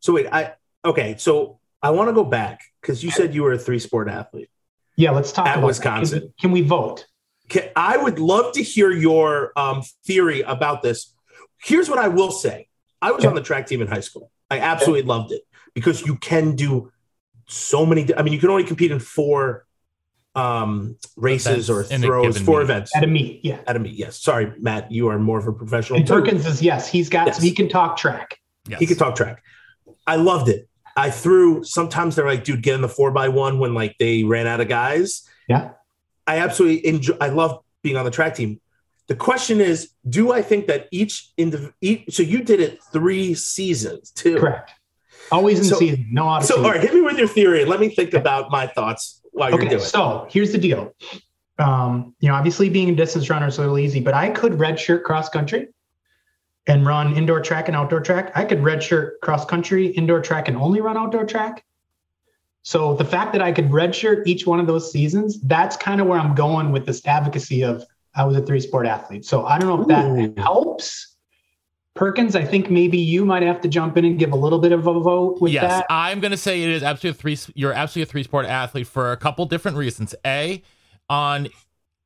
[0.00, 1.16] So wait, I okay.
[1.18, 4.48] So I want to go back because you said you were a three sport athlete.
[4.96, 5.66] yeah, let's talk At about.
[5.66, 6.20] Wisconsin.
[6.20, 7.06] Can we, can we vote?
[7.50, 11.14] Can- I would love to hear your um, theory about this.
[11.62, 12.68] Here's what I will say:
[13.02, 14.30] I was on the track team in high school.
[14.50, 15.42] I absolutely loved it
[15.74, 16.90] because you can do
[17.46, 18.06] so many.
[18.16, 19.66] I mean, you can only compete in four
[20.34, 22.64] um, races or Events in throws, four meet.
[22.64, 22.96] events.
[22.96, 23.60] At a meet, yeah.
[23.66, 24.20] At a meet, yes.
[24.22, 25.98] Sorry, Matt, you are more of a professional.
[25.98, 26.08] And.
[26.08, 27.42] Perkins is yes, he's got Yes.
[27.42, 28.38] he can talk track.
[28.68, 28.78] Yes.
[28.78, 29.42] He can talk track.
[30.06, 30.68] I loved it.
[30.96, 31.64] I threw.
[31.64, 34.60] Sometimes they're like, dude, get in the four by one when like they ran out
[34.60, 35.70] of guys, Yeah.
[36.26, 37.16] I absolutely enjoy.
[37.20, 38.60] I love being on the track team.
[39.08, 43.34] The question is, do I think that each indiv- each so you did it three
[43.34, 44.38] seasons too?
[44.38, 44.70] Correct.
[45.32, 46.64] Always in So- season, no out So season.
[46.64, 47.64] all right, hit me with your theory.
[47.64, 49.80] Let me think about my thoughts while you're Okay, doing.
[49.82, 49.84] it.
[49.86, 50.92] so here's the deal.
[51.58, 54.52] Um, you know, obviously being a distance runner is a little easy, but I could
[54.54, 55.68] redshirt cross country
[56.66, 58.32] and run indoor track and outdoor track.
[58.34, 61.64] I could redshirt cross country, indoor track, and only run outdoor track.
[62.62, 66.06] So the fact that I could redshirt each one of those seasons, that's kind of
[66.06, 69.24] where I'm going with this advocacy of I was a three sport athlete.
[69.24, 70.04] So I don't know if that
[70.38, 70.42] Ooh.
[70.42, 71.09] helps.
[71.96, 74.72] Perkins, I think maybe you might have to jump in and give a little bit
[74.72, 75.86] of a vote with yes, that.
[75.90, 77.52] I'm going to say it is absolutely a three.
[77.54, 80.14] You're absolutely a three sport athlete for a couple different reasons.
[80.24, 80.62] A,
[81.08, 81.48] on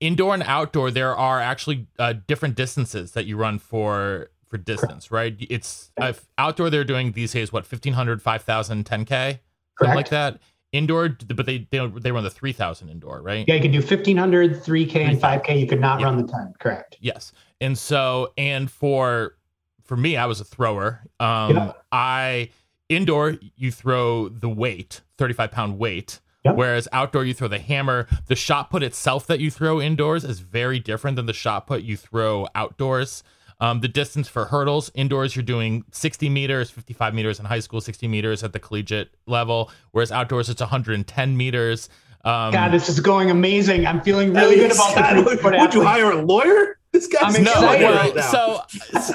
[0.00, 5.10] indoor and outdoor, there are actually uh, different distances that you run for for distance,
[5.10, 5.36] right?
[5.38, 6.70] It's uh, outdoor.
[6.70, 9.40] They're doing these days what 1500, 5000, 10k, something
[9.76, 9.96] Correct.
[9.96, 10.40] like that.
[10.72, 13.44] Indoor, but they they they run the 3000 indoor, right?
[13.46, 15.60] Yeah, you could do 1500, 3K, and 5K.
[15.60, 16.06] You could not Yeah.
[16.06, 16.54] run the 10.
[16.58, 16.96] Correct.
[17.00, 17.32] Yes.
[17.60, 19.36] And so and for
[19.84, 21.02] for me, I was a thrower.
[21.20, 21.72] Um Yeah.
[21.92, 22.50] I
[22.88, 26.20] indoor you throw the weight, 35 pound weight.
[26.44, 26.56] Yep.
[26.56, 28.06] Whereas outdoor you throw the hammer.
[28.26, 31.82] The shot put itself that you throw indoors is very different than the shot put
[31.82, 33.22] you throw outdoors.
[33.60, 37.80] Um, the distance for hurdles indoors, you're doing 60 meters, 55 meters in high school,
[37.80, 39.70] 60 meters at the collegiate level.
[39.92, 41.88] Whereas outdoors, it's 110 meters.
[42.24, 43.86] Um, God, this is going amazing.
[43.86, 46.78] I'm feeling really good about God, the would, would you hire a lawyer?
[46.94, 48.60] This guy's I'm no, well, right so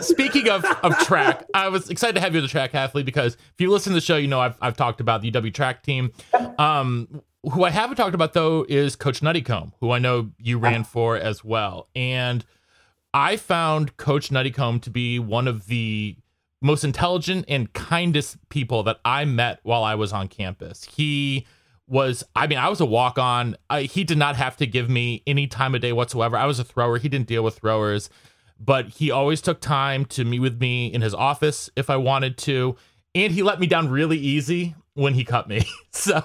[0.01, 3.35] speaking of, of track, I was excited to have you as a track athlete because
[3.35, 5.81] if you listen to the show, you know I've, I've talked about the UW track
[5.81, 6.11] team.
[6.57, 10.83] Um, who I haven't talked about though is Coach Nuttycombe, who I know you ran
[10.83, 11.87] for as well.
[11.95, 12.43] And
[13.13, 16.17] I found Coach Nuttycombe to be one of the
[16.61, 20.83] most intelligent and kindest people that I met while I was on campus.
[20.83, 21.47] He
[21.89, 23.58] was, I mean, I was a walk on.
[23.82, 26.38] He did not have to give me any time of day whatsoever.
[26.38, 26.97] I was a thrower.
[26.97, 28.10] He didn't deal with throwers,
[28.60, 32.38] but he always took time to meet with me in his office if I wanted
[32.39, 32.75] to.
[33.15, 35.63] And he let me down really easy when he cut me.
[35.91, 36.15] So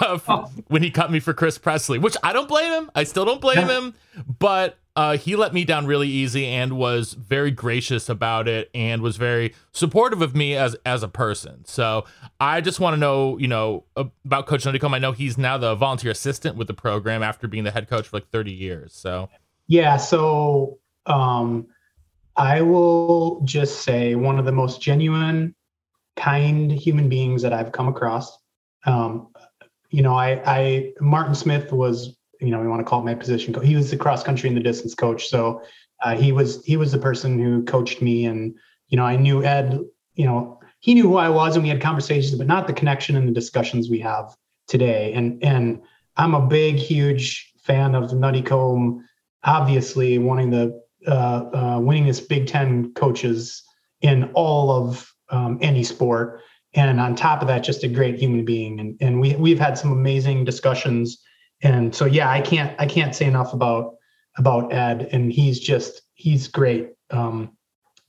[0.00, 2.90] uh, f- when he cut me for Chris Presley, which I don't blame him.
[2.94, 3.94] I still don't blame him,
[4.38, 9.00] but uh, he let me down really easy and was very gracious about it and
[9.00, 11.64] was very supportive of me as as a person.
[11.66, 12.04] So
[12.40, 14.92] I just want to know, you know, about Coach Nuttycombe.
[14.92, 18.08] I know he's now the volunteer assistant with the program after being the head coach
[18.08, 18.92] for like 30 years.
[18.92, 19.28] So
[19.68, 21.68] Yeah, so um,
[22.34, 25.54] I will just say one of the most genuine,
[26.16, 28.36] kind human beings that I've come across.
[28.84, 29.28] Um,
[29.90, 33.14] you know, I, I Martin Smith was, you know, we want to call it my
[33.14, 33.54] position.
[33.62, 35.62] He was the cross country and the distance coach, so
[36.02, 38.54] uh, he was he was the person who coached me, and
[38.88, 39.80] you know, I knew Ed.
[40.14, 43.16] You know, he knew who I was, and we had conversations, but not the connection
[43.16, 44.34] and the discussions we have
[44.66, 45.12] today.
[45.14, 45.80] And and
[46.16, 49.02] I'm a big, huge fan of Nuttycombe
[49.44, 53.62] obviously wanting the uh, uh, winningest Big Ten coaches
[54.00, 56.40] in all of um, any sport,
[56.74, 58.80] and on top of that, just a great human being.
[58.80, 61.18] And and we we've had some amazing discussions.
[61.62, 63.94] And so yeah, I can't I can't say enough about
[64.36, 66.90] about Ed, and he's just he's great.
[67.10, 67.56] Um,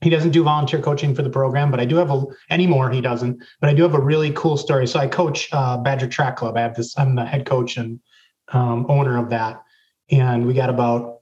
[0.02, 2.90] he doesn't do volunteer coaching for the program, but I do have a anymore.
[2.90, 4.88] He doesn't, but I do have a really cool story.
[4.88, 6.56] So I coach uh, Badger Track Club.
[6.58, 6.98] I have this.
[6.98, 8.00] I'm the head coach and
[8.54, 9.64] um, owner of that,
[10.12, 11.20] and we got about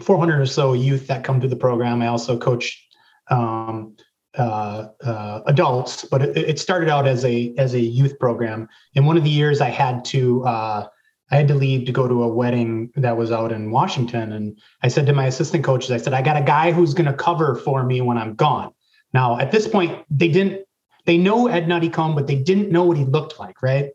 [0.00, 2.02] 400 or so youth that come to the program.
[2.02, 2.86] I also coach
[3.30, 3.96] um,
[4.36, 8.68] uh, uh, adults, but it, it started out as a as a youth program.
[8.94, 10.86] And one of the years, I had to uh,
[11.30, 14.58] I had to leave to go to a wedding that was out in Washington, and
[14.82, 17.14] I said to my assistant coaches, I said, I got a guy who's going to
[17.14, 18.72] cover for me when I'm gone.
[19.12, 20.64] Now, at this point, they didn't
[21.06, 23.90] they know Ed Nuttycombe, but they didn't know what he looked like, right?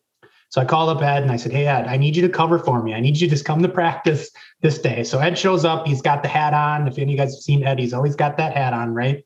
[0.50, 2.58] So I called up Ed and I said, Hey, Ed, I need you to cover
[2.58, 2.94] for me.
[2.94, 5.04] I need you to just come to practice this day.
[5.04, 5.86] So Ed shows up.
[5.86, 6.88] He's got the hat on.
[6.88, 9.24] If any of you guys have seen Ed, he's always got that hat on, right?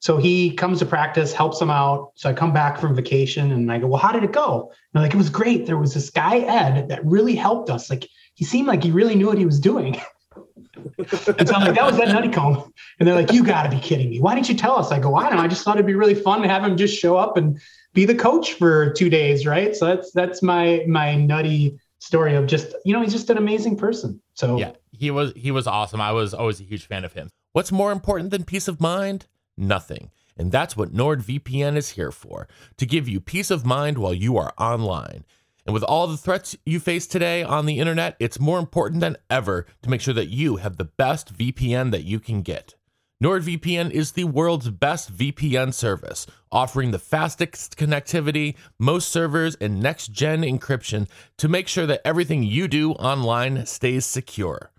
[0.00, 2.12] So he comes to practice, helps him out.
[2.14, 4.68] So I come back from vacation and I go, Well, how did it go?
[4.70, 5.66] And they're like, It was great.
[5.66, 7.90] There was this guy, Ed, that really helped us.
[7.90, 10.00] Like, he seemed like he really knew what he was doing.
[10.98, 12.70] and so I'm like, That was Ed Nuttycombe.
[12.98, 14.20] And they're like, You got to be kidding me.
[14.20, 14.90] Why didn't you tell us?
[14.90, 15.42] I go, I don't know.
[15.42, 17.60] I just thought it'd be really fun to have him just show up and
[17.92, 19.76] be the coach for two days, right?
[19.76, 23.76] So that's that's my my nutty story of just you know he's just an amazing
[23.76, 24.20] person.
[24.32, 26.00] So yeah, he was he was awesome.
[26.00, 27.30] I was always a huge fan of him.
[27.52, 29.26] What's more important than peace of mind?
[29.60, 30.10] Nothing.
[30.38, 34.38] And that's what NordVPN is here for to give you peace of mind while you
[34.38, 35.26] are online.
[35.66, 39.18] And with all the threats you face today on the internet, it's more important than
[39.28, 42.74] ever to make sure that you have the best VPN that you can get.
[43.22, 50.08] NordVPN is the world's best VPN service, offering the fastest connectivity, most servers, and next
[50.08, 54.69] gen encryption to make sure that everything you do online stays secure.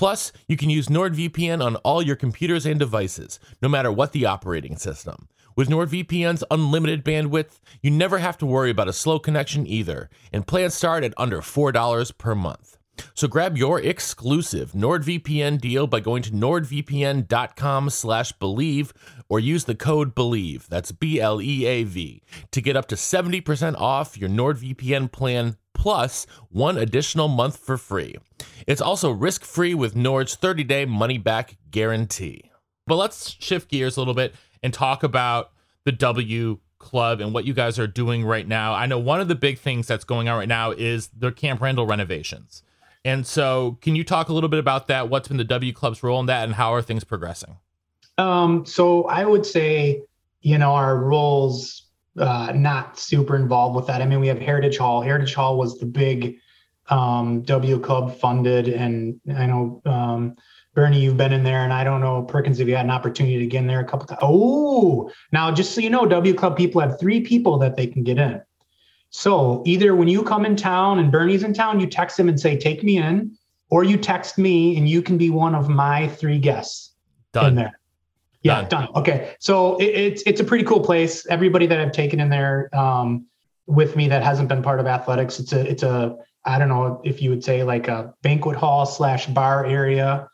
[0.00, 4.24] Plus, you can use NordVPN on all your computers and devices, no matter what the
[4.24, 5.28] operating system.
[5.54, 10.46] With NordVPN's unlimited bandwidth, you never have to worry about a slow connection either, and
[10.46, 12.78] plans start at under $4 per month.
[13.12, 18.92] So grab your exclusive NordVPN deal by going to nordvpn.com slash bleav
[19.30, 25.10] or use the code BLEAV, that's B-L-E-A-V, to get up to 70% off your NordVPN
[25.12, 28.16] plan plus one additional month for free.
[28.66, 32.50] It's also risk-free with Nord's 30-day money-back guarantee.
[32.88, 35.52] But let's shift gears a little bit and talk about
[35.84, 38.74] the W club and what you guys are doing right now.
[38.74, 41.60] I know one of the big things that's going on right now is the Camp
[41.60, 42.64] Randall renovations.
[43.04, 45.08] And so, can you talk a little bit about that?
[45.08, 47.56] What's been the W Club's role in that, and how are things progressing?
[48.20, 50.02] Um, so I would say,
[50.42, 51.86] you know, our roles
[52.18, 54.02] uh, not super involved with that.
[54.02, 55.00] I mean, we have Heritage Hall.
[55.00, 56.36] Heritage Hall was the big
[56.90, 60.36] um, W Club funded, and I know um,
[60.74, 63.38] Bernie, you've been in there, and I don't know Perkins if you had an opportunity
[63.38, 64.20] to get in there a couple times.
[64.22, 68.02] Oh, now just so you know, W Club people have three people that they can
[68.02, 68.42] get in.
[69.08, 72.38] So either when you come in town and Bernie's in town, you text him and
[72.38, 73.34] say, "Take me in,"
[73.70, 76.92] or you text me and you can be one of my three guests
[77.32, 77.50] Done.
[77.50, 77.79] in there.
[78.42, 78.88] Yeah, Done.
[78.96, 81.26] Okay, so it, it's it's a pretty cool place.
[81.26, 83.26] Everybody that I've taken in there um,
[83.66, 87.02] with me that hasn't been part of athletics, it's a it's a I don't know
[87.04, 90.28] if you would say like a banquet hall slash bar area.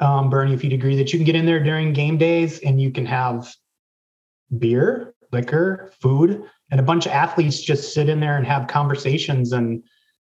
[0.00, 2.80] Um, Bernie, if you'd agree that you can get in there during game days and
[2.80, 3.54] you can have
[4.58, 9.52] beer, liquor, food, and a bunch of athletes just sit in there and have conversations
[9.52, 9.84] and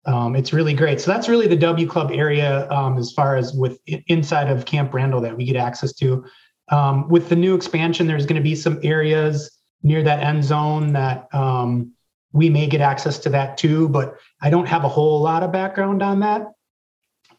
[0.05, 0.99] um, it's really great.
[0.99, 4.93] So that's really the W Club area um, as far as with inside of Camp
[4.93, 6.25] Randall that we get access to.
[6.69, 9.51] Um, with the new expansion, there's going to be some areas
[9.81, 11.93] near that end zone that um,
[12.31, 15.51] we may get access to that too, but I don't have a whole lot of
[15.51, 16.47] background on that.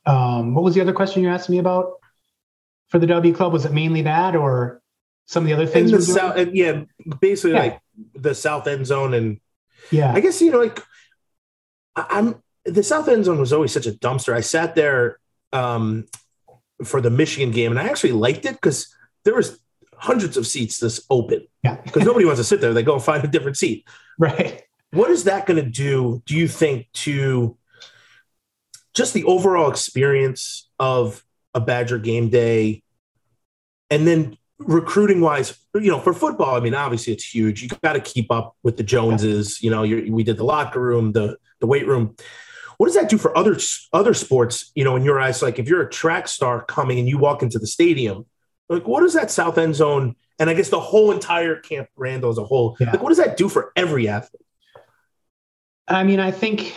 [0.07, 1.93] Um, what was the other question you asked me about
[2.89, 3.53] for the W Club?
[3.53, 4.83] Was it mainly that or
[5.27, 5.93] some of the other things?
[5.93, 6.83] the south, yeah,
[7.21, 7.59] basically Yeah.
[7.61, 7.81] like
[8.15, 9.39] the south end zone, and
[9.91, 10.13] yeah.
[10.13, 10.83] I guess you know, like
[11.95, 14.33] I- I'm the south end zone was always such a dumpster.
[14.35, 15.19] I sat there
[15.53, 16.07] um,
[16.85, 18.93] for the Michigan game, and I actually liked it because
[19.25, 19.59] there was
[19.95, 21.75] hundreds of seats this open Yeah.
[21.85, 22.73] because nobody wants to sit there.
[22.73, 23.87] They go and find a different seat.
[24.19, 24.63] right.
[24.93, 26.23] What is that going to do?
[26.27, 27.57] Do you think to
[28.95, 32.83] just the overall experience of a Badger game day,
[33.89, 37.63] and then recruiting wise, you know, for football, I mean, obviously it's huge.
[37.63, 39.63] You got to keep up with the Joneses.
[39.63, 42.17] You know, you're, we did the locker room, the the weight room.
[42.79, 43.59] What does that do for other
[43.93, 44.71] other sports?
[44.75, 47.43] You know, in your eyes, like if you're a track star coming and you walk
[47.43, 48.27] into the stadium,
[48.71, 52.31] like what does that south end zone and I guess the whole entire Camp Randall
[52.31, 52.93] as a whole, Yeah.
[52.93, 54.41] like what does that do for every athlete?
[55.87, 56.75] I mean, I think,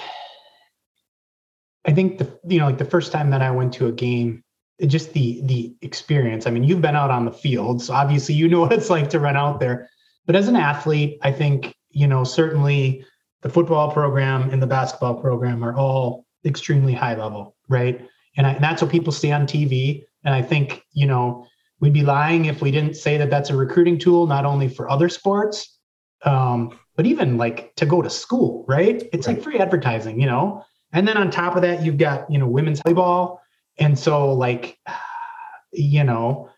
[1.86, 4.44] I think the you know like the first time that I went to a game,
[4.88, 6.48] just the the experience.
[6.48, 9.10] I mean, you've been out on the field, so obviously you know what it's like
[9.12, 9.90] to run out there.
[10.26, 13.06] But as an athlete, I think you know certainly
[13.42, 18.06] the football program and the basketball program are all extremely high level, right?
[18.38, 20.04] And, I, and that's what people see on TV.
[20.24, 21.46] And I think you know
[21.84, 24.90] we'd be lying if we didn't say that that's a recruiting tool not only for
[24.90, 25.78] other sports
[26.24, 29.04] um, but even like to go to school, right?
[29.12, 30.64] It's like free advertising, you know.
[30.94, 33.40] And then on top of that, you've got you know women's volleyball,
[33.78, 34.78] and so like,
[35.74, 36.50] you know,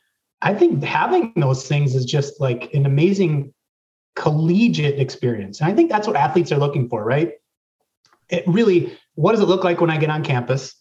[0.42, 3.52] I think having those things is just like an amazing
[4.16, 7.32] collegiate experience, and I think that's what athletes are looking for, right?
[8.30, 10.76] It really, what does it look like when I get on campus?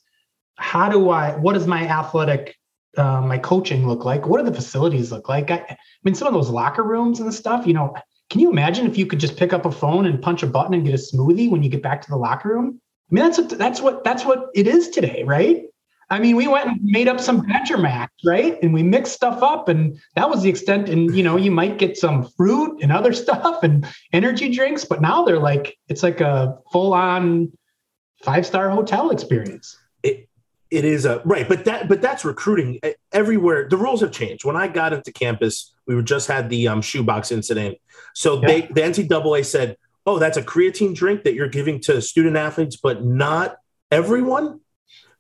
[0.57, 1.37] How do I?
[1.37, 2.57] What does my athletic
[2.97, 4.27] uh, my coaching look like?
[4.27, 5.51] What do the facilities look like?
[5.51, 7.95] I, I mean, some of those locker rooms and stuff, you know,
[8.31, 10.75] can you imagine if you could just pick up a phone and punch a button
[10.75, 12.81] and get a smoothie when you get back to the locker room?
[13.11, 15.65] I mean, that's what that's what that's what it is today, right?
[16.11, 18.59] I mean, we went and made up some Badger Max, right?
[18.63, 20.89] And we mixed stuff up, and that was the extent.
[20.89, 25.01] And you know, you might get some fruit and other stuff and energy drinks, but
[25.01, 27.53] now they're like it's like a full-on
[28.23, 29.77] five-star hotel experience.
[30.70, 32.81] It is a right, but that but that's recruiting
[33.12, 33.68] everywhere.
[33.68, 34.44] The rules have changed.
[34.44, 37.79] When I got into campus, we were just had the um, shoebox incident.
[38.15, 42.37] So they the NCAA said, "Oh, that's a creatine drink that you're giving to student
[42.37, 43.58] athletes, but not
[43.90, 44.60] everyone.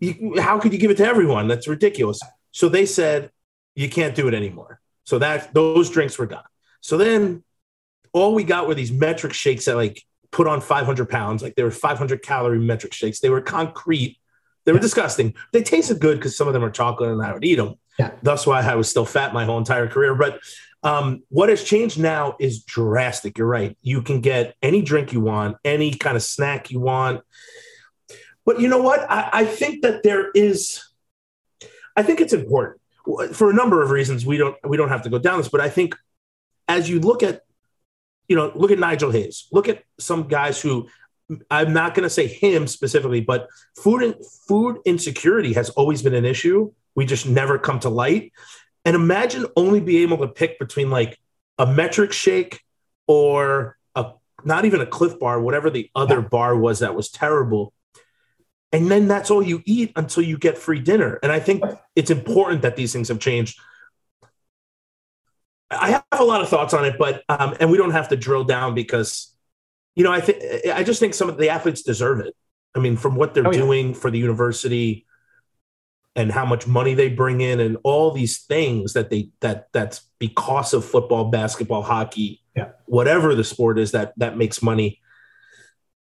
[0.00, 1.46] You, how could you give it to everyone?
[1.46, 2.20] That's ridiculous."
[2.50, 3.30] So they said,
[3.74, 6.44] "You can't do it anymore." So that those drinks were gone.
[6.80, 7.44] So then
[8.12, 11.42] all we got were these Met-Rx shakes that like put on 500 pounds.
[11.42, 13.20] Like they were 500 calorie Met-Rx shakes.
[13.20, 14.18] They were concrete.
[14.64, 15.34] They were disgusting.
[15.52, 17.74] They tasted good because some of them are chocolate and I would eat them.
[17.98, 18.12] Yeah.
[18.22, 20.14] That's why I was still fat my whole entire career.
[20.14, 20.40] But
[20.82, 23.38] um, what has changed now is drastic.
[23.38, 23.76] You're right.
[23.82, 27.22] You can get any drink you want, any kind of snack you want.
[28.44, 29.00] But you know what?
[29.10, 30.82] I, I think that there is.
[31.96, 32.80] I think it's important
[33.32, 34.26] for a number of reasons.
[34.26, 35.96] We don't we don't have to go down this, but I think
[36.68, 37.42] as you look at,
[38.28, 40.88] you know, look at Nigel Hayes, look at some guys who
[41.50, 44.14] I'm not going to say him specifically, but food and
[44.46, 46.72] food insecurity has always been an issue.
[46.94, 48.32] We just never come to light.
[48.84, 51.18] And imagine only being able to pick between like
[51.58, 52.60] a Met-Rx shake
[53.06, 54.12] or a
[54.44, 57.72] not even a Clif bar, whatever the other bar was that was terrible.
[58.72, 61.18] And then that's all you eat until you get free dinner.
[61.22, 61.62] And I think
[61.94, 63.58] it's important that these things have changed.
[65.70, 68.16] I have a lot of thoughts on it, but um, and we don't have to
[68.16, 69.33] drill down because,
[69.94, 70.42] you know, I think
[70.72, 72.34] I just think some of the athletes deserve it.
[72.74, 73.58] I mean, from what they're Oh, yeah.
[73.58, 75.06] doing for the university,
[76.16, 80.02] and how much money they bring in and all these things that they that that's
[80.18, 82.68] because of football basketball hockey Yeah.
[82.86, 85.00] whatever the sport is that that makes money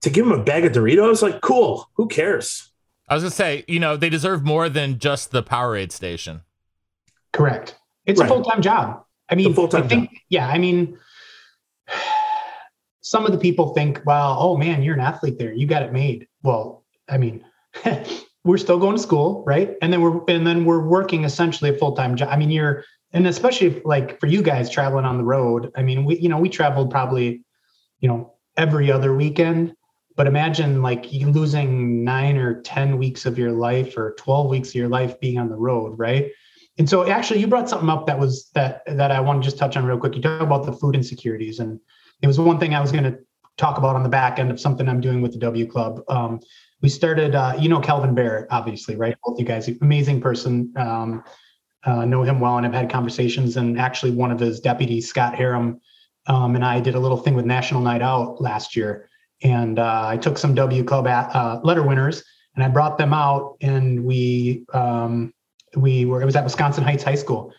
[0.01, 2.71] to give them a bag of doritos like cool who cares
[3.09, 6.41] I was gonna say, you know, they deserve more than just the Powerade station.
[7.33, 7.75] Correct.
[8.05, 8.25] It's Right.
[8.29, 9.03] a full time job.
[9.29, 10.47] I mean, full-time I think, yeah.
[10.47, 10.97] I mean,
[13.05, 15.53] some of the people think, well, oh man, you're an athlete there.
[15.53, 16.27] You got it made.
[16.41, 17.45] Well, I mean,
[18.43, 19.75] we're still going to school, right?
[19.83, 22.29] And then we're and then we're working essentially a full time job.
[22.31, 22.83] I mean, you're
[23.13, 25.71] and especially like for you guys traveling on the road.
[25.77, 27.43] I mean, we you know we traveled probably,
[27.99, 29.75] you know, every other weekend.
[30.15, 34.69] But imagine like you losing nine or ten weeks of your life or twelve weeks
[34.69, 36.31] of your life being on the road, right?
[36.79, 39.59] And so actually you brought something up that was that that I want to just
[39.59, 40.15] touch on real quick.
[40.15, 41.79] You talk about the food insecurities and
[42.21, 43.17] it was one thing I was going to
[43.57, 46.01] talk about on the back end of something I'm doing with the W Club.
[46.07, 46.39] Um,
[46.81, 49.15] we started, uh, you know, Kalvin Barrett, obviously, right?
[49.23, 51.23] Both you guys, amazing person, um,
[51.85, 53.57] uh, know him well, and have had conversations.
[53.57, 55.79] And actually, one of his deputies, Scott Harum,
[56.27, 59.09] um, and I did a little thing with National Night Out last year,
[59.43, 62.23] and uh, I took some W Club at, uh, letter winners,
[62.55, 65.33] and I brought them out, and we um,
[65.75, 67.53] we were it was at Wisconsin Heights High School,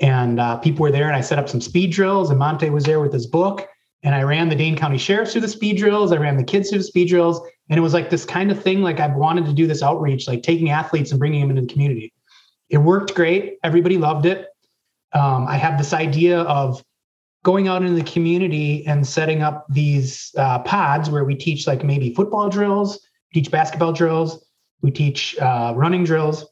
[0.00, 2.84] and uh, people were there, and I set up some speed drills, and Montee was
[2.84, 3.66] there with his book,
[4.02, 6.70] and I ran the Dane County Sheriffs through the speed drills, I ran the kids
[6.70, 9.46] through the speed drills, and it was like this kind of thing, like I've wanted
[9.46, 12.12] to do this outreach, like taking athletes and bringing them into the community.
[12.68, 13.58] It worked great.
[13.62, 14.48] Everybody loved it.
[15.12, 16.82] Um, I have this idea of
[17.42, 21.82] going out into the community and setting up these uh, pods where we teach like
[21.82, 23.00] maybe football drills,
[23.32, 24.44] teach basketball drills,
[24.82, 26.46] we teach uh, running drills.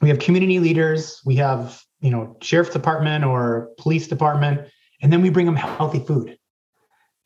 [0.00, 4.68] We have community leaders, we have you know sheriff's department or police department,
[5.02, 6.38] and then we bring them healthy food.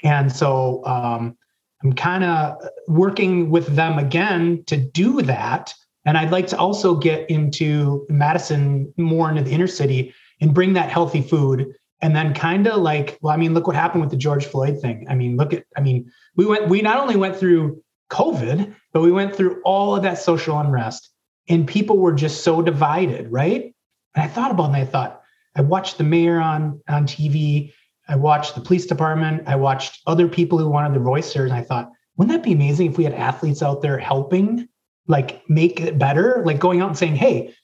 [0.03, 1.37] And so um,
[1.83, 2.57] I'm kind of
[2.89, 5.75] working with them again to do that.
[6.05, 10.75] And I'd like to also get into Madison more into the inner city and bring
[10.75, 11.73] that healthy food.
[12.03, 14.81] And then kind of like, well, I mean, look what happened with the George Floyd
[14.81, 15.07] thing.
[15.09, 19.01] I mean, look at, I mean, we went, we not only went through COVID, but
[19.01, 21.11] we went through all of that social unrest
[21.49, 23.75] and people were just so divided, right?
[24.15, 25.23] And I thought about it and I thought,
[25.57, 27.73] I watched the mayor on on TV.
[28.09, 29.45] I watched the police department.
[29.47, 31.45] I watched other people who wanted the voicers.
[31.45, 34.69] And I thought, wouldn't that be amazing if we had athletes out there helping,
[35.07, 37.55] like make it better, like going out and saying, hey,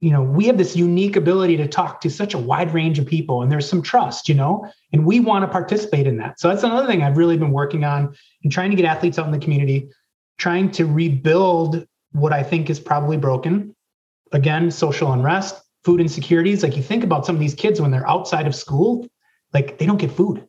[0.00, 3.06] you know, we have this unique ability to talk to such a wide range of
[3.06, 6.40] people and there's some trust, you know, and we want to participate in that.
[6.40, 9.26] So that's another thing I've really been working on and trying to get athletes out
[9.26, 9.90] in the community,
[10.38, 13.76] trying to rebuild what I think is probably broken.
[14.32, 16.62] Again, social unrest, food insecurities.
[16.62, 19.06] Like you think about some of these kids when they're outside of school,
[19.52, 20.46] like they don't get food.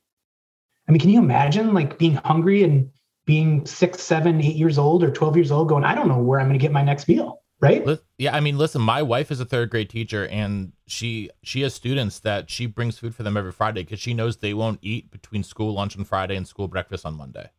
[0.88, 2.89] I mean, can you imagine like being hungry and
[3.26, 6.39] being six, seven, eight years old or 12 years old going, I don't know where
[6.39, 7.86] I'm going to get my next meal, right?
[8.18, 11.74] Yeah, I mean, listen, my wife is a third grade teacher, and she she has
[11.74, 15.12] students that she brings food for them every Friday because she knows they won't eat
[15.12, 17.49] between school lunch on Friday and school breakfast on Monday.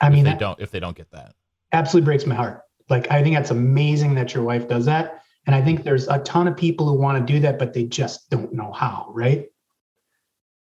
[0.00, 1.34] I mean, they don't if they don't get that.
[1.72, 2.62] absolutely breaks my heart.
[2.88, 5.22] Like, I think that's amazing that your wife does that.
[5.46, 7.84] And I think there's a ton of people who want to do that, but they
[7.84, 9.46] just don't know how, right?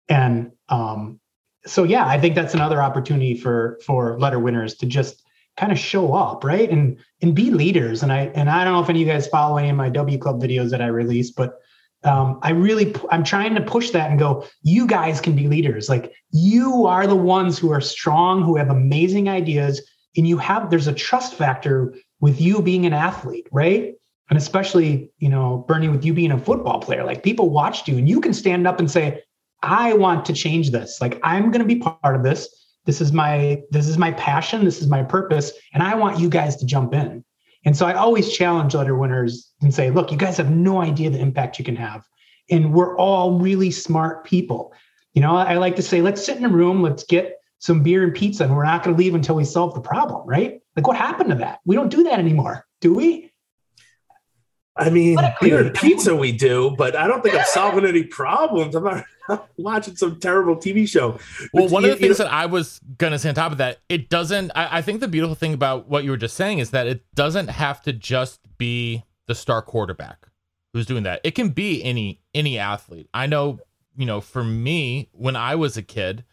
[0.09, 1.19] And um,
[1.65, 5.23] so, yeah, I think that's another opportunity for for letter winners to just
[5.57, 6.69] kind of show up, right?
[6.69, 8.01] And and be leaders.
[8.01, 9.89] And I and I don't know if any of you guys follow any of my
[9.89, 11.59] W Club videos that I release, but
[12.03, 14.45] um, I really I'm trying to push that and go.
[14.63, 15.89] You guys can be leaders.
[15.89, 19.81] Like you are the ones who are strong, who have amazing ideas,
[20.15, 23.93] and you have there's a trust factor with you being an athlete, right?
[24.29, 27.97] And especially, you know, Bernie, with you being a football player, like people watched you
[27.97, 29.23] and you can stand up and say,
[29.61, 30.99] I want to change this.
[31.01, 32.47] Like I'm going to be part of this.
[32.85, 36.29] This is my this is my passion, this is my purpose, and I want you
[36.29, 37.23] guys to jump in.
[37.65, 41.09] And so I always challenge letter winners and say, look, you guys have no idea
[41.09, 42.07] the impact you can have.
[42.49, 44.73] And we're all really smart people.
[45.13, 48.03] You know, I like to say, let's sit in a room, let's get some beer
[48.03, 50.61] and pizza, and we're not going to leave until we solve the problem, right?
[50.77, 51.59] Like, what happened to that?
[51.65, 53.31] We don't do that anymore, do we?
[54.77, 58.75] I mean, beer and pizza we do, but I don't think I'm solving any problems.
[58.75, 59.03] I'm not
[59.57, 61.19] watching some terrible TV show.
[61.53, 63.51] Well, But one you- of the things know- that I was gonna say on top
[63.51, 64.51] of that, it doesn't.
[64.55, 67.03] I, I think the beautiful thing about what you were just saying is that it
[67.15, 70.27] doesn't have to just be the star quarterback
[70.73, 71.21] who's doing that.
[71.23, 73.09] It can be any any athlete.
[73.13, 73.59] I know,
[73.95, 76.23] you know, for me, when I was a kid,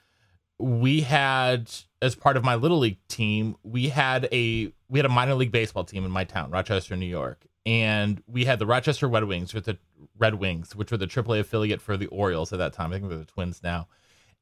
[0.59, 1.71] we had
[2.03, 5.53] as part of my little league team, we had a we had a minor league
[5.53, 9.53] baseball team in my town, Rochester, New York, and we had the Rochester Red Wings
[9.53, 9.79] with the
[10.19, 12.93] Red Wings, which were the AAA affiliate for the Orioles at that time.
[12.93, 13.89] I think they're the Twins now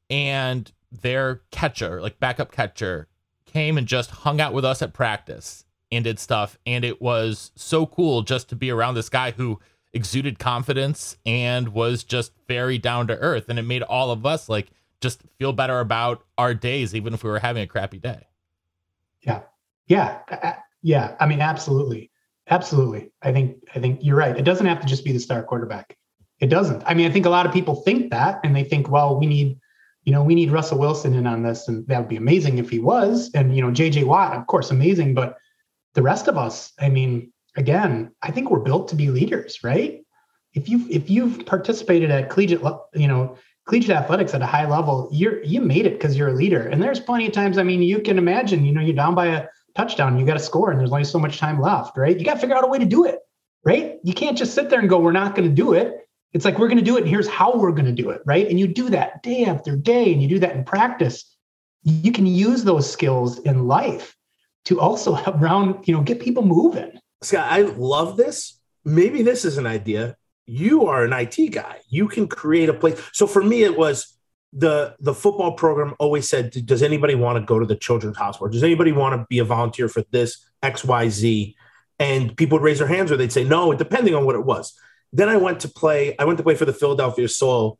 [0.09, 3.07] and their catcher, like backup catcher,
[3.45, 6.57] came and just hung out with us at practice and did stuff.
[6.65, 9.59] And it was so cool just to be around this guy who
[9.93, 13.45] exuded confidence and was just very down to earth.
[13.49, 14.71] And it made all of us like
[15.01, 18.27] just feel better about our days, even if we were having a crappy day.
[19.21, 19.41] Yeah.
[19.87, 20.19] Yeah.
[20.81, 21.15] Yeah.
[21.19, 22.11] I mean, absolutely.
[22.49, 23.11] Absolutely.
[23.21, 24.37] I think I think you're right.
[24.37, 25.97] It doesn't have to just be the star quarterback.
[26.39, 26.83] It doesn't.
[26.85, 29.25] I mean, I think a lot of people think that and they think, well, we
[29.25, 29.57] need,
[30.03, 32.69] you know, we need Russell Wilson in on this, and that would be amazing if
[32.69, 33.31] he was.
[33.33, 35.37] And you know, JJ Watt, of course, amazing, but
[35.95, 40.01] the rest of us, I mean, again, I think we're built to be leaders, right?
[40.53, 42.61] If you if you've participated at collegiate,
[42.93, 46.33] you know, collegiate athletics at a high level, you're you made it because you're a
[46.33, 46.67] leader.
[46.67, 49.27] And there's plenty of times, I mean, you can imagine, you know, you're down by
[49.27, 52.17] a touchdown, you got to score, and there's only so much time left, right?
[52.17, 53.19] You got to figure out a way to do it,
[53.63, 53.97] right?
[54.03, 56.07] You can't just sit there and go, we're not going to do it.
[56.33, 58.21] It's like we're going to do it, and here's how we're going to do it,
[58.25, 58.47] right?
[58.47, 61.35] And you do that day after day, and you do that in practice.
[61.83, 64.15] You can use those skills in life
[64.65, 66.99] to also help round, you know, get people moving.
[67.21, 68.59] Scott, I love this.
[68.83, 70.17] Maybe this is an idea.
[70.45, 71.77] You are an IT guy.
[71.89, 73.01] You can create a place.
[73.13, 74.14] So for me, it was
[74.57, 78.49] the the football program always said, "Does anybody want to go to the children's hospital?
[78.49, 81.55] Does anybody want to be a volunteer for this X Y Z?"
[81.99, 84.73] And people would raise their hands, or they'd say no, depending on what it was.
[85.11, 86.15] Then I went to play.
[86.17, 87.79] I went to play for the Philadelphia Soul,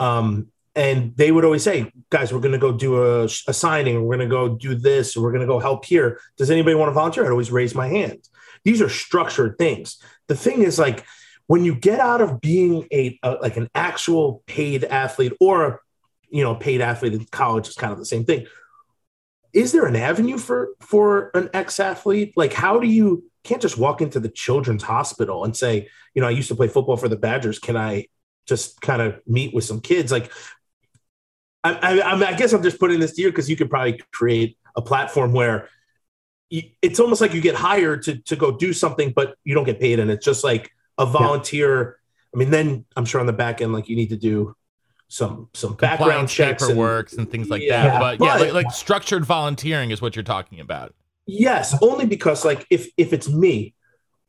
[0.00, 4.02] um, and they would always say, "Guys, we're going to go do a, a signing.
[4.02, 5.16] We're going to go do this.
[5.16, 6.20] We're going to go help here.
[6.38, 8.18] Does anybody want to volunteer?" I'd always raise my hand.
[8.64, 9.98] These are structured things.
[10.28, 11.04] The thing is, like,
[11.48, 15.78] when you get out of being a, a like an actual paid athlete or a
[16.34, 18.46] you know paid athlete in college is kind of the same thing.
[19.52, 22.32] Is there an avenue for for an ex athlete?
[22.36, 26.26] Like, how do you can't just walk into the children's hospital and say, you know,
[26.26, 27.60] I used to play football for the Badgers.
[27.60, 28.08] Can I
[28.46, 30.10] just kind of meet with some kids?
[30.10, 30.32] Like,
[31.62, 34.58] I, I, I, guess I'm just putting this to you because you could probably create
[34.74, 35.68] a platform where
[36.50, 39.64] you, it's almost like you get hired to to go do something, but you don't
[39.64, 42.00] get paid, and it's just like a volunteer.
[42.34, 44.56] I mean, then I'm sure on the back end, like you need to do
[45.08, 48.00] some some background Compliance checks and paperwork and, things like Yeah, that.
[48.00, 50.94] But, yeah, like, like structured volunteering is what you're talking about.
[51.26, 53.74] Yes, only because like if if it's me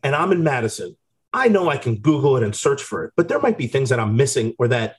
[0.03, 0.95] and I'm in Madison,
[1.33, 3.89] I know I can Google it and search for it, but there might be things
[3.89, 4.95] that I'm missing or that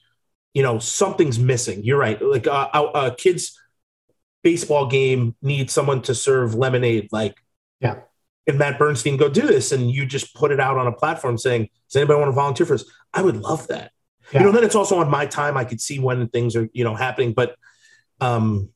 [0.55, 1.85] you know something's missing.
[1.85, 2.21] You're right.
[2.21, 3.59] Like uh, a, a kid's
[4.43, 7.09] baseball game needs someone to serve lemonade.
[7.13, 7.35] Like,
[7.81, 8.01] Yeah.
[8.47, 9.73] Can Matt Bernstein go do this?
[9.73, 12.65] And you just put it out on a platform saying, "Does anybody want to volunteer
[12.65, 13.91] for this?" I would love that.
[14.33, 14.41] Yeah.
[14.41, 15.57] You know, then it's also on my time.
[15.57, 17.57] I could see when things are you know happening, but
[18.21, 18.71] um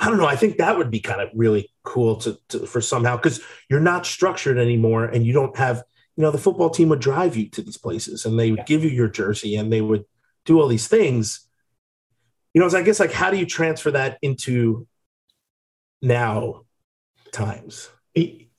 [0.00, 0.26] I don't know.
[0.26, 3.80] I think that would be kind of really cool to, to for somehow because you're
[3.80, 5.82] not structured anymore, and you don't have
[6.16, 8.64] you know the football team would drive you to these places, and they would Yeah.
[8.64, 10.04] give you your jersey, and they would
[10.44, 11.48] do all these things.
[12.54, 14.86] You know, so I guess like how do you transfer that into
[16.00, 16.62] now
[17.32, 17.90] times?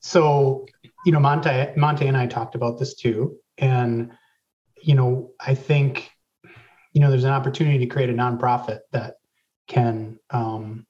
[0.05, 0.65] so
[1.05, 4.11] you know Montee Montee and i talked about this too and
[4.81, 6.11] you know i think
[6.93, 9.15] you know there's an opportunity to create a nonprofit that
[9.67, 10.85] can um,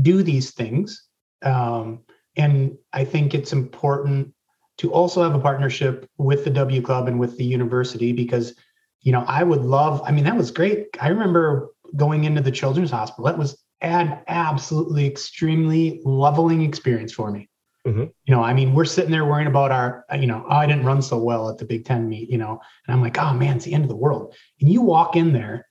[0.00, 1.08] do these things.
[1.42, 2.00] Um,
[2.36, 4.32] and i think it's important
[4.78, 8.54] to also have a partnership with the w club and with the university because
[9.00, 10.86] you know i would love i mean that was great.
[11.00, 13.24] I remember going into the children's hospital.
[13.24, 17.48] That was an absolutely extremely leveling experience for me
[17.86, 18.00] Mm-hmm.
[18.00, 20.84] you know, I mean, we're sitting there worrying about our, you know, oh, I didn't
[20.84, 23.56] run so well at the Big Ten meet, you know, and I'm like, oh man,
[23.56, 24.34] it's the end of the world.
[24.60, 25.68] And you walk in there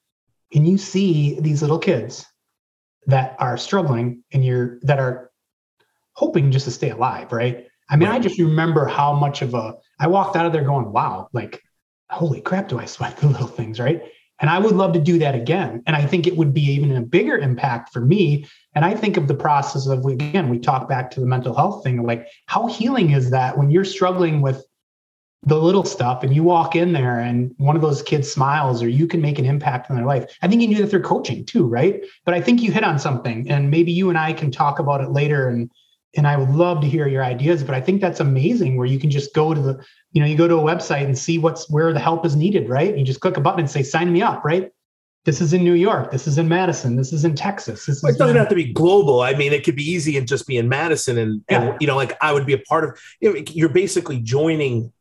[0.53, 2.25] and you see these little kids
[3.07, 5.29] that are struggling and you're that are
[6.13, 7.67] hoping just to stay alive, right?
[7.89, 10.91] I mean, I just remember how much of a I walked out of there going,
[10.91, 11.61] wow, like,
[12.09, 14.01] holy crap, do I sweat the little things, right?
[14.39, 15.81] And I would love to do that again.
[15.87, 18.45] And I think it would be even a bigger impact for me.
[18.73, 21.83] And I think of the process of, again, we talk back to the mental health
[21.83, 24.65] thing like, how healing is that when you're struggling with
[25.45, 28.89] the little stuff and you walk in there and one of those kids smiles or
[28.89, 30.35] you can make an impact in their life.
[30.41, 32.03] I think you do that through coaching too, right?
[32.25, 35.01] But I think you hit on something and maybe you and I can talk about
[35.01, 35.69] it later and
[36.17, 38.99] and I would love to hear your ideas, but I think that's amazing where you
[38.99, 41.69] can just go to the, you know, you go to a website and see what's
[41.69, 42.97] where the help is needed, right?
[42.97, 44.71] You just click a button and say, sign me up, right?
[45.25, 46.11] This is in New York.
[46.11, 46.95] This is in Madison.
[46.95, 47.87] This is in Texas.
[47.87, 49.21] This it doesn't have to be global.
[49.21, 51.61] I mean, it could be easy and just be in Madison, and, Yeah.
[51.61, 52.99] and you know, like I would be a part of.
[53.21, 54.93] You know, you're basically joining.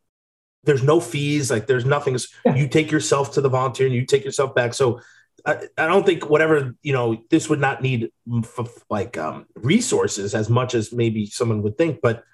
[0.62, 1.50] There's no fees.
[1.50, 2.16] Like there's nothing.
[2.56, 4.72] You take yourself to the volunteer, and you take yourself back.
[4.72, 5.02] So
[5.46, 7.22] I, I don't think whatever you know.
[7.30, 8.10] This would not need
[8.42, 12.24] f- like um, resources as much as maybe someone would think, but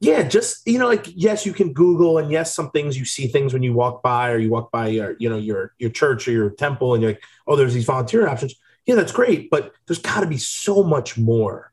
[0.00, 3.26] yeah, just you know, like yes, you can Google, and yes, some things you see
[3.28, 6.28] things when you walk by, or you walk by your, you know, your your church
[6.28, 8.54] or your temple, and you're like, oh, there's these volunteer options.
[8.86, 11.72] Yeah, that's great, but there's got to be so much more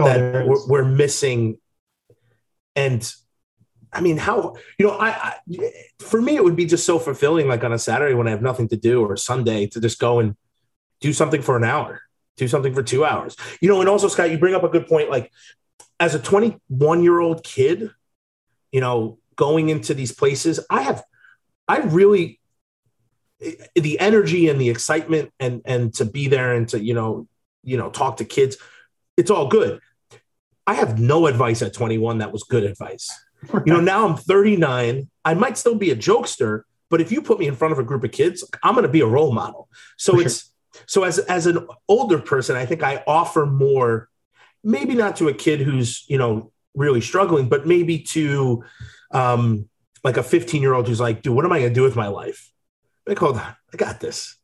[0.00, 1.58] Oh, that we're, we're missing.
[2.76, 3.12] And
[3.92, 7.48] I mean, how you know, I, I for me, it would be just so fulfilling,
[7.48, 10.20] like on a Saturday when I have nothing to do, or Sunday to just go
[10.20, 10.36] and
[11.00, 12.02] do something for an hour,
[12.36, 13.36] do something for two hours.
[13.60, 15.10] You know, and also Scott, you bring up a good point.
[15.10, 15.32] Like
[15.98, 17.90] as a 21 year old kid,
[18.72, 21.02] you know, going into these places, I have,
[21.66, 22.40] I really,
[23.74, 27.26] the energy and the excitement and and to be there and to you know,
[27.64, 28.56] you know, talk to kids,
[29.16, 29.80] it's all good.
[30.66, 33.10] I have no advice at 21 that was good advice.
[33.64, 35.08] You know, now I'm 39.
[35.24, 37.82] I might still be a jokester, but if you put me in front of a
[37.82, 39.68] group of kids, I'm going to be a role model.
[39.96, 40.52] So For it's
[40.86, 44.08] so as as an older person, I think I offer more,
[44.62, 48.64] maybe not to a kid who's you know really struggling, but maybe to
[49.12, 49.68] um,
[50.04, 51.96] like a 15 year old who's like, dude, what am I going to do with
[51.96, 52.50] my life?
[53.06, 54.36] Like, hold on, I got this.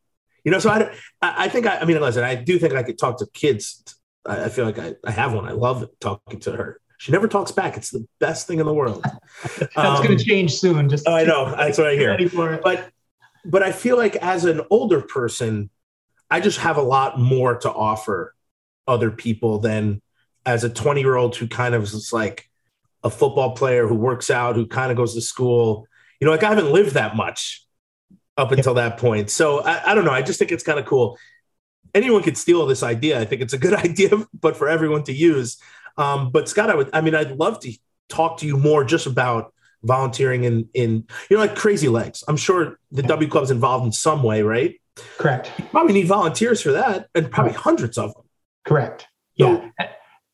[0.44, 0.90] You know, so I,
[1.22, 3.82] I I think I, I mean, listen, I do think I could talk to kids.
[4.24, 5.46] I, I feel like I, I have one.
[5.46, 6.80] I love talking to her.
[6.98, 7.76] She never talks back.
[7.76, 9.04] It's the best thing in the world.
[9.58, 10.88] That's Um, going to change soon.
[10.88, 11.54] Just Oh, I know.
[11.54, 12.10] That's what I hear.
[12.10, 12.62] ready for it.
[12.62, 12.88] But
[13.44, 15.70] but I feel like as an older person,
[16.30, 18.34] I just have a lot more to offer
[18.88, 20.00] other people than
[20.44, 22.48] as a 20 year old who kind of is like
[23.04, 25.86] a football player who works out, who kind of goes to school.
[26.20, 27.64] You know, like I haven't lived that much
[28.36, 29.30] up until that point.
[29.30, 30.10] So I, I don't know.
[30.12, 31.16] I just think it's kind of cool.
[31.94, 33.20] Anyone could steal this idea.
[33.20, 35.58] I think it's a good idea, but for everyone to use.
[35.96, 37.72] Um, but Scott, I would, I mean, I'd love to
[38.08, 42.22] talk to you more just about volunteering in, in, you know, like crazy legs.
[42.28, 44.74] I'm sure the W Club's involved in some way, right?
[45.18, 45.50] Correct.
[45.70, 47.60] Probably need volunteers for that and probably Right.
[47.60, 48.24] hundreds of them.
[48.64, 49.06] Correct.
[49.38, 49.70] So- Yeah.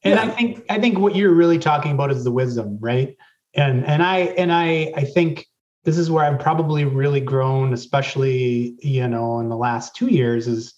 [0.05, 0.23] And Yeah.
[0.23, 3.17] I think I think what you're really talking about is the wisdom, right?
[3.55, 5.47] And and I and I I think
[5.85, 10.49] this is where I've probably really grown, especially you know in the last two years,
[10.49, 10.75] is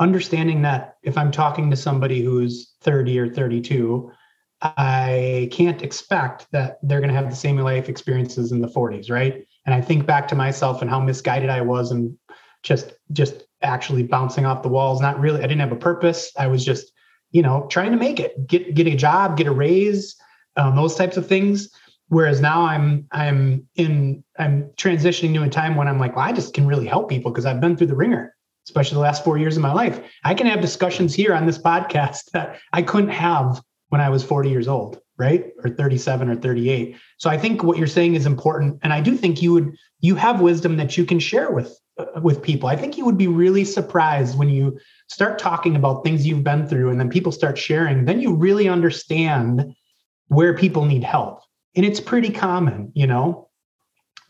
[0.00, 4.10] understanding that if I'm talking to somebody who's 30 or 32,
[4.62, 9.10] I can't expect that they're going to have the same life experiences in the 40s,
[9.10, 9.46] right?
[9.66, 12.16] And I think back to myself and how misguided I was and
[12.62, 15.00] just just actually bouncing off the walls.
[15.00, 16.32] Not really, I didn't have a purpose.
[16.38, 16.92] I was just,
[17.30, 20.16] you know, trying to make it, get get a job, get a raise,
[20.56, 21.70] um, those types of things.
[22.08, 26.32] Whereas now I'm I'm in I'm transitioning to a time when I'm like, well, I
[26.32, 28.34] just can really help people because I've been through the ringer,
[28.70, 30.00] especially the last four years of my life.
[30.22, 34.22] I can have discussions here on this podcast that I couldn't have when I was
[34.22, 35.46] 40 years old, right?
[35.64, 36.96] Or 37 or 38.
[37.18, 38.78] So I think what you're saying is important.
[38.84, 42.20] And I do think you would you have wisdom that you can share with uh,
[42.20, 42.68] with people.
[42.68, 46.68] I think you would be really surprised when you start talking about things you've been
[46.68, 49.74] through and then people start sharing, then you really understand
[50.28, 51.40] where people need help.
[51.74, 53.49] And it's pretty common, you know.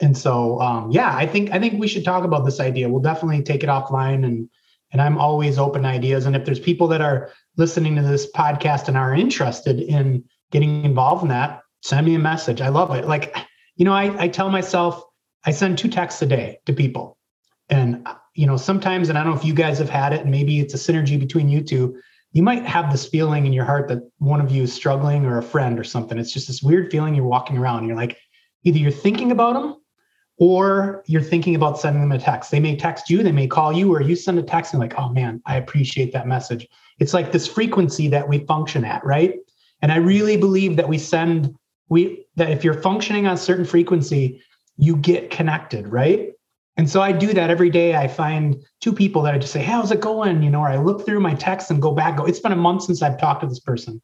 [0.00, 2.88] And so um, yeah, I think I think we should talk about this idea.
[2.88, 4.48] We'll definitely take it offline and
[4.92, 6.26] and I'm always open to ideas.
[6.26, 10.84] And if there's people that are listening to this podcast and are interested in getting
[10.84, 12.60] involved in that, send me a message.
[12.60, 13.06] I love it.
[13.06, 13.36] Like,
[13.76, 15.02] you know, I, I tell myself
[15.44, 17.16] I send two texts a day to people.
[17.68, 20.30] And, you know, sometimes, and I don't know if you guys have had it, and
[20.30, 21.96] maybe it's a synergy between you two,
[22.32, 25.38] you might have this feeling in your heart that one of you is struggling or
[25.38, 26.18] a friend or something.
[26.18, 27.86] It's just this weird feeling you're walking around.
[27.86, 28.18] You're like,
[28.64, 29.76] either you're thinking about them
[30.40, 32.50] or you're thinking about sending them a text.
[32.50, 34.98] They may text you, they may call you, or you send a text and like,
[34.98, 36.66] oh man, I appreciate that message.
[36.98, 39.36] It's like this frequency that we function at, right?
[39.82, 41.54] And I really believe that we send
[41.90, 44.42] we that if you're functioning on a certain frequency,
[44.78, 46.30] you get connected, right?
[46.76, 47.94] And so I do that every day.
[47.94, 50.42] I find two people that I just say, hey, how's it going?
[50.42, 52.56] You know, or I look through my texts and go back, go, it's been a
[52.56, 54.00] month since I've talked to this person.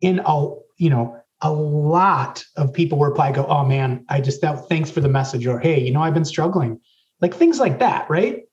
[0.00, 4.68] In a, you know, a lot of people reply, go, oh man, I just that
[4.68, 6.80] thanks for the message, or hey, you know, I've been struggling.
[7.20, 8.44] Like things like that, right?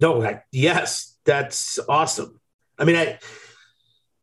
[0.00, 2.40] No, like, yes, that's awesome.
[2.78, 3.18] I mean, I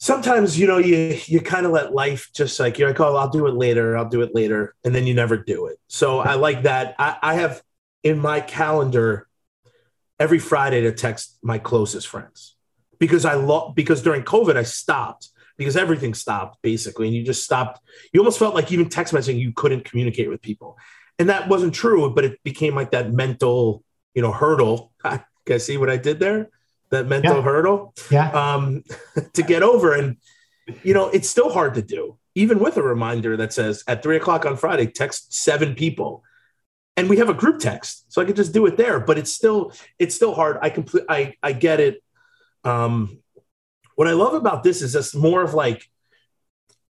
[0.01, 3.29] sometimes you know you you kind of let life just like you're like, oh, I'll
[3.29, 5.77] do it later, I'll do it later, and then you never do it.
[5.87, 6.95] So I like that.
[6.99, 7.61] I, I have
[8.03, 9.27] in my calendar
[10.19, 12.55] every Friday to text my closest friends
[12.99, 15.29] because I love because during COVID I stopped
[15.61, 17.79] because everything stopped basically, and you just stopped.
[18.11, 20.77] You almost felt like even text messaging you couldn't communicate with people,
[21.19, 22.09] and that wasn't true.
[22.13, 23.83] But it became like that mental,
[24.15, 24.91] you know, hurdle.
[25.03, 26.49] I guys see what I did there?
[26.89, 27.41] That mental Yeah.
[27.43, 28.29] hurdle Yeah.
[28.31, 28.83] um,
[29.33, 29.93] to get over.
[29.93, 30.17] And,
[30.83, 34.17] you know, it's still hard to do, even with a reminder that says at three
[34.17, 36.23] o'clock on Friday, text seven people.
[36.97, 38.99] And we have a group text, so I could just do it there.
[38.99, 40.57] But it's still, it's still hard.
[40.61, 42.03] I complete, I, I get it.
[42.63, 43.17] Um,
[44.01, 45.87] what I love about this is just more of like,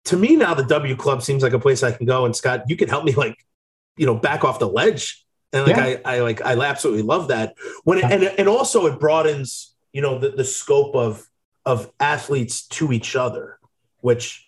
[0.04, 2.26] to me now, the W Club seems like a place I can go.
[2.26, 3.34] And Scott, you can help me, like,
[3.96, 5.24] you know, back off the ledge.
[5.54, 6.00] And like, Yeah.
[6.04, 7.54] I, I like, I absolutely love that.
[7.84, 11.26] When it, and and also it broadens, you know, the, the scope of
[11.64, 13.58] of athletes to each other,
[14.00, 14.46] which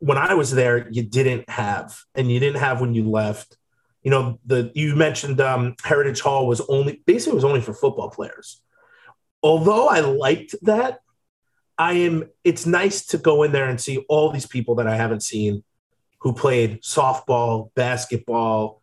[0.00, 3.56] when I was there, you didn't have, and you didn't have when you left.
[4.02, 8.10] You know, the you mentioned um, Heritage Hall was only basically was only for football
[8.10, 8.60] players.
[9.42, 11.00] Although I liked that,
[11.78, 12.28] I am.
[12.44, 15.62] It's nice to go in there and see all these people that I haven't seen,
[16.20, 18.82] who played softball, basketball,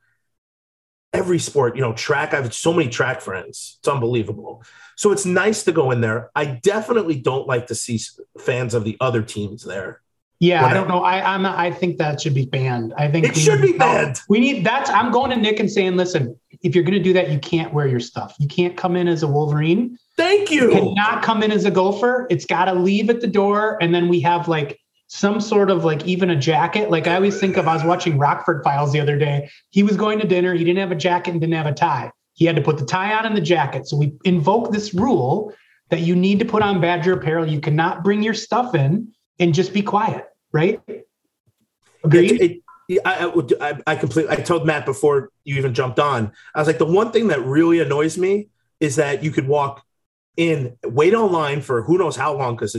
[1.14, 1.76] every sport.
[1.76, 2.34] You know, track.
[2.34, 3.78] I have so many track friends.
[3.80, 4.64] It's unbelievable.
[4.96, 6.32] So it's nice to go in there.
[6.36, 8.00] I definitely don't like to see
[8.40, 10.02] fans of the other teams there.
[10.40, 11.02] Yeah, I don't know.
[11.02, 12.94] I I'm not, I think that should be banned.
[12.98, 14.20] I think It should be banned.
[14.28, 17.32] We need that's I'm going to Nick and saying, listen, if you're gonna do that,
[17.32, 18.36] you can't wear your stuff.
[18.40, 19.98] You can't come in as a Wolverine.
[20.18, 20.72] Thank You you.
[20.72, 22.26] cannot come in as a gopher.
[22.32, 23.78] It's gotta leave at the door.
[23.82, 26.90] And then we have like some sort of like even a jacket.
[26.90, 29.48] Like I always think of I was watching Rockford Files the other day.
[29.70, 32.12] He was going to dinner, he didn't have a jacket and didn't have a tie.
[32.34, 33.88] He had to put the tie on and the jacket.
[33.88, 35.54] So we invoke this rule
[35.92, 37.48] that you need to put on Badger apparel.
[37.48, 40.82] You cannot bring your stuff in and just be quiet, right?
[42.04, 42.32] Agreed?
[42.32, 44.32] It- it- yeah, I, I, would- I, completely.
[44.32, 46.32] I told Matt before you even jumped on.
[46.54, 49.84] I was like, the one thing that really annoys me is that you could walk
[50.38, 52.78] in, wait online for who knows how long because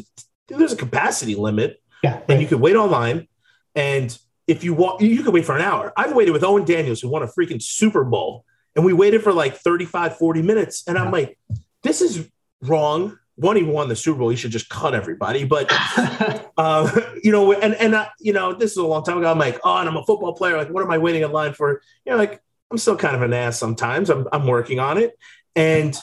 [0.48, 2.20] there's a capacity limit, yeah.
[2.28, 3.26] and you could wait online.
[3.74, 5.92] And if you walk, you could wait for an hour.
[5.96, 8.44] I've waited with Owen Daniels, who won a freaking Super Bowl,
[8.74, 10.84] and we waited for like 35, 40 minutes.
[10.86, 11.38] And I'm like,
[11.82, 12.28] this is
[12.61, 13.18] wrong.
[13.37, 14.30] One, he won the Super Bowl.
[14.30, 15.45] He should just cut everybody.
[15.45, 15.66] But
[16.57, 19.30] uh, you know, and and uh, you know, this is a long time ago.
[19.30, 20.57] I'm like, oh, and I'm a football player.
[20.57, 21.82] Like, what am I waiting in line for?
[22.05, 24.11] You know, like I'm still kind of an ass sometimes.
[24.11, 25.18] I'm I'm working on it,
[25.55, 25.97] and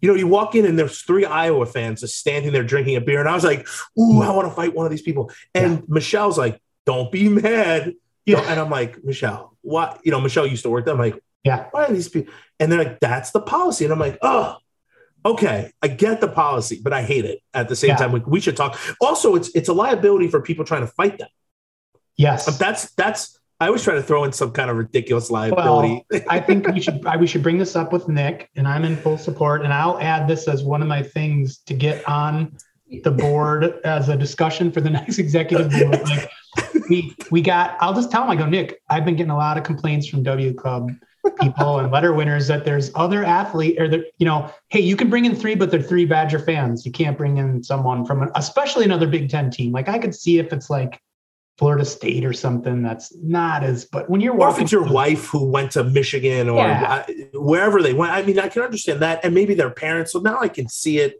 [0.00, 3.00] you know, you walk in and there's three Iowa fans just standing there drinking a
[3.00, 3.66] beer, and I was like,
[3.98, 5.30] ooh, I want to fight one of these people.
[5.54, 7.94] And Michelle's like, don't be mad.
[8.24, 8.40] Yeah.
[8.40, 10.00] And I'm like, Michelle, what?
[10.04, 10.94] You know, Michelle used to work there.
[10.94, 11.66] I'm like, yeah.
[11.70, 12.32] why are these people?
[12.60, 13.84] And they're like, that's the policy.
[13.84, 14.56] And I'm like, oh,
[15.28, 17.96] okay, I get the policy, but I hate it at the same Yeah.
[17.96, 18.12] time.
[18.12, 18.78] We, we should talk.
[19.00, 21.28] Also, it's it's a liability for people trying to fight them.
[22.16, 22.46] Yes.
[22.46, 26.04] But that's that's I always try to throw in some kind of ridiculous liability.
[26.28, 28.96] I think we should I, we should bring this up with Nick, and I'm in
[28.96, 29.62] full support.
[29.62, 32.56] And I'll add this as one of my things to get on
[33.04, 36.08] the board as a discussion for the next executive board.
[36.08, 36.30] Like
[36.88, 39.58] we we got, I'll just tell him, I go, Nick, I've been getting a lot
[39.58, 40.90] of complaints from W Club
[41.40, 45.08] people and letter winners that there's other athlete or the you know, hey, you can
[45.10, 46.84] bring in three, but they're three Badger fans.
[46.86, 49.72] You can't bring in someone from an, especially another Big Ten team.
[49.72, 51.00] Like I could see if it's like
[51.58, 55.26] Florida State or something that's not as, but when you're or if it's your wife
[55.26, 57.04] who went to Michigan or Yeah.
[57.08, 58.12] uh, wherever they went.
[58.12, 60.12] I mean, I can understand that, and maybe their parents.
[60.12, 61.18] So now I can see it.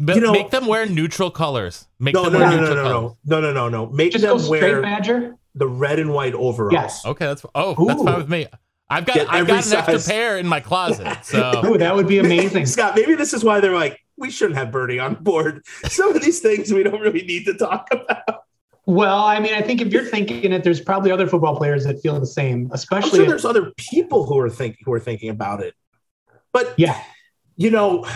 [0.00, 1.86] But You know- make them wear neutral colors.
[1.98, 3.16] Make No, them no, wear no, no, neutral no, colors.
[3.24, 3.92] no, no, no, no, no.
[3.92, 5.36] Make just go them straight wear Badger.
[5.54, 6.72] the red and white overalls.
[6.72, 7.06] Yes.
[7.06, 8.46] Okay, that's oh, that's fine with me.
[8.90, 11.18] I've got I've got an extra pair in my closet.
[11.24, 12.66] So Ooh, that would be amazing.
[12.74, 15.64] Scott, maybe this is why they're like, we shouldn't have Bernie on board.
[15.84, 18.44] Some of these things we don't really need to talk about.
[18.86, 22.00] well, I mean, I think if you're thinking it, there's probably other football players that
[22.00, 23.10] feel the same, I'm especially.
[23.10, 25.74] sure if- there's other people who are thinking who are thinking about it.
[26.52, 26.98] But yeah,
[27.56, 28.06] you know,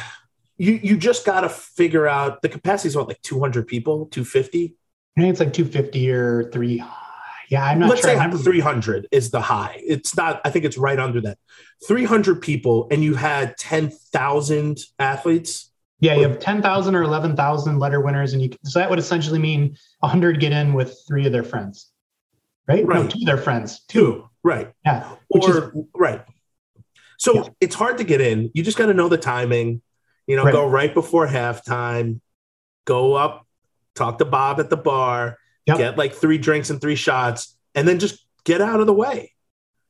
[0.57, 4.75] you you just got to figure out the capacity is what like 200 people, 250.
[5.17, 6.83] I think it's like 250 or three.
[7.53, 8.09] Yeah, I'm not Let's sure.
[8.09, 9.79] say I remember- 300 is the high.
[9.87, 10.41] It's not.
[10.43, 11.37] I think it's right under that.
[11.87, 15.71] 300 people, and you had 10,000 athletes.
[16.01, 19.77] Yeah, you have 10,000 or 11,000 letter winners, and you so that would essentially mean
[20.01, 21.91] 100 get in with three of their friends,
[22.67, 22.85] right?
[22.87, 23.11] No, Right.
[23.11, 23.81] two of their friends.
[23.87, 24.73] Two, right?
[24.87, 26.25] Yeah, which or is right.
[27.19, 27.43] So Yeah.
[27.61, 28.51] it's hard to get in.
[28.55, 29.83] You just got to know the timing.
[30.27, 30.53] You know, Right.
[30.55, 32.21] go right before halftime.
[32.87, 33.47] Go up,
[33.95, 35.37] talk to Bob at the bar,
[35.67, 35.79] Yep.
[35.79, 39.33] get like three drinks and three shots, and then just get out of the way.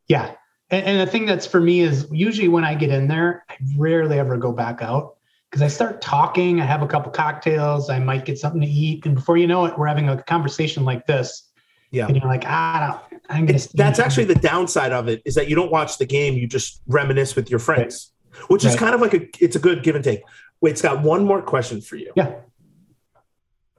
[0.08, 0.34] Yeah.
[0.70, 3.56] And, and the thing that's for me is usually when I get in there, I
[3.76, 5.16] rarely ever go back out
[5.50, 9.04] because I start talking, I have a couple cocktails, I might get something to eat,
[9.06, 11.50] and before you know it, we're having a conversation like this.
[11.90, 12.06] Yeah.
[12.06, 13.58] And you're like, ah, I'm gonna.
[13.74, 16.80] That's actually the downside of it is that you don't watch the game, you just
[16.86, 18.12] reminisce with your friends,
[18.48, 20.22] which is kind of like a it's a good give and take.
[20.62, 22.12] Wait, Scott, one more question for you.
[22.16, 22.36] Yeah.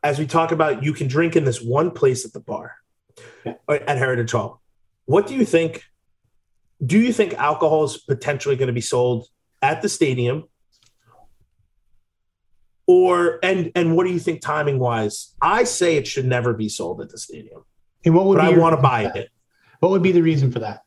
[0.04, 2.76] As we talk about you can drink in this one place at the bar
[3.46, 3.54] Yeah.
[3.68, 4.62] uh, at Heritage Hall.
[5.06, 5.84] What do you think?
[6.86, 9.28] Do you think alcohol is potentially going to be sold
[9.62, 10.44] at the stadium?
[12.86, 15.34] Or and and what do you think timing wise?
[15.42, 17.64] I say it should never be sold at the stadium,
[18.04, 19.30] And what would I want to buy it.
[19.80, 20.82] What would be the reason for that?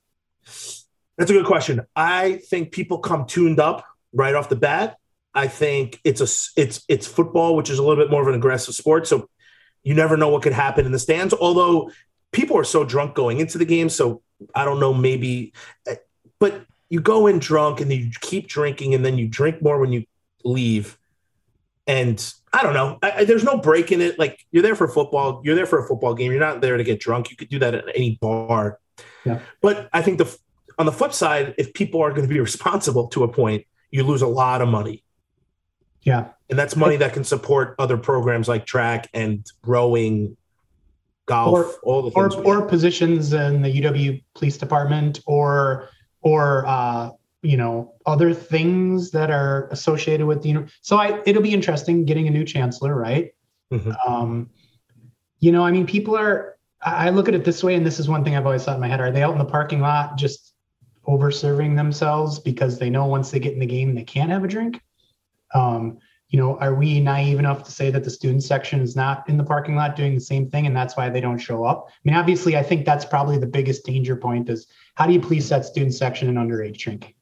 [0.45, 1.81] That's a good question.
[1.95, 4.97] I think people come tuned up right off the bat.
[5.37, 8.35] I think it's a it's it's football, which is a little bit more of an
[8.35, 9.07] aggressive sport.
[9.07, 9.29] So
[9.85, 11.35] you never know what could happen in the stands.
[11.35, 11.91] Although
[12.33, 14.23] people are so drunk going into the game, so
[14.55, 14.93] I don't know.
[14.95, 15.53] Maybe,
[15.89, 15.95] uh,
[16.41, 19.79] but you go in drunk and then you keep drinking, and then you drink more
[19.79, 20.05] when you
[20.45, 20.97] leave.
[21.87, 22.19] And
[22.53, 22.99] I don't know.
[23.03, 24.19] I, I- there's no break in it.
[24.19, 25.43] Like you're there for football.
[25.45, 26.33] You're there for a football game.
[26.33, 27.31] You're not there to get drunk.
[27.31, 28.79] You could do that at any bar.
[29.25, 29.41] Yeah.
[29.61, 30.37] But I think the
[30.79, 34.03] on the flip side, if people are going to be responsible to a point, you
[34.03, 35.05] lose a lot of money.
[36.07, 36.29] Yeah.
[36.49, 40.37] And that's money that can support other programs like track and rowing,
[41.27, 45.89] golf, Or- all the or or positions in the UW Police Department, or
[46.23, 47.11] or uh,
[47.43, 50.51] you know other things that are associated with the.
[50.51, 53.35] uni- So I, it'll be interesting getting a new chancellor, right?
[53.73, 53.97] Mhm.
[54.09, 54.51] Um,
[55.41, 56.57] you know, I mean, people are.
[56.83, 58.77] I I look at it this way, and this is one thing I've always thought
[58.77, 60.55] in my head: Are they out in the parking lot just
[61.05, 64.45] over serving themselves because they know once they get in the game they can't have
[64.45, 64.81] a drink?
[65.57, 65.99] Um,
[66.29, 69.37] you know, are we naive enough to say that the student section is not in
[69.37, 71.87] the parking lot doing the same thing and that's why they don't show up?
[71.89, 75.21] I mean, obviously, I think that's probably the biggest danger point is how do you
[75.21, 77.15] police that student section and underage drinking?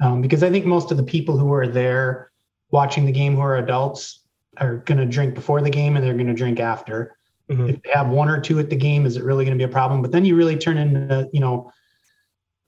[0.00, 2.32] Um, because I think most of the people who are there
[2.70, 4.24] watching the game who are adults
[4.56, 7.16] are going to drink before the game and they're going to drink after.
[7.50, 7.70] Mhm.
[7.70, 9.68] If they have one or two at the game, is it really going to be
[9.68, 10.02] a problem?
[10.02, 11.70] But then you really turn into, you know,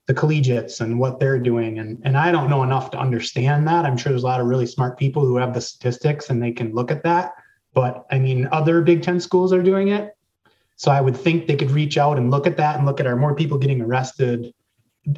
[0.05, 1.79] the collegiates and what they're doing.
[1.79, 3.85] And, and I don't know enough to understand that.
[3.85, 6.51] I'm sure there's a lot of really smart people who have the statistics and they
[6.51, 7.33] can look at that.
[7.73, 10.15] But I mean, other Big Ten schools are doing it.
[10.75, 13.07] So I would think they could reach out and look at that and look at
[13.07, 14.53] are more people getting arrested?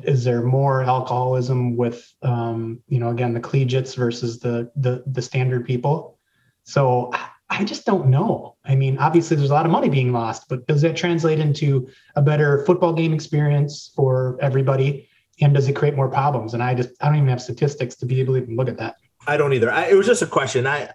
[0.03, 5.21] Is there more alcoholism with, um, you know, again, the collegiates versus the, the, the
[5.21, 6.19] standard people?
[6.63, 7.11] So
[7.49, 8.55] I- just don't know.
[8.65, 11.87] I mean, obviously there's a lot of money being lost, but does that translate into
[12.15, 15.09] a better football game experience for everybody?
[15.41, 16.53] And does it create more problems?
[16.53, 18.77] And I just, I don't even have statistics to be able to even look at
[18.77, 18.95] that.
[19.27, 19.71] I don't either.
[19.71, 20.67] I, it was just a question.
[20.67, 20.91] I,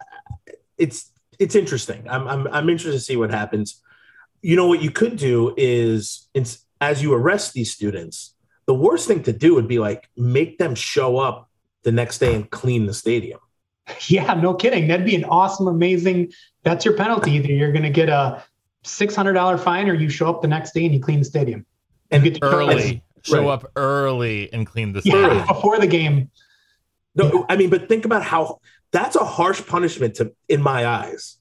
[0.79, 2.07] it's it's interesting.
[2.09, 3.81] I'm I'm I'm interested to see what happens.
[4.43, 6.29] You know what you could do is,
[6.81, 8.35] as you arrest these students,
[8.67, 11.51] the worst thing to do would be like make them show up
[11.83, 13.41] the next day and clean the stadium.
[14.09, 14.89] Yeah, no kidding.
[14.89, 16.33] That'd be an awesome, amazing.
[16.63, 17.33] That's your penalty.
[17.33, 18.43] Either you're going to get a
[18.85, 21.25] six hundred dollar fine, or you show up the next day and you clean the
[21.25, 21.67] stadium.
[22.11, 23.03] And get to show- Early.
[23.23, 23.49] Show Right.
[23.53, 25.47] up early and clean the Yeah, stadium.
[25.47, 26.31] before the game.
[27.15, 28.61] No, I mean, but think about how
[28.93, 31.37] that's a harsh punishment to in my eyes.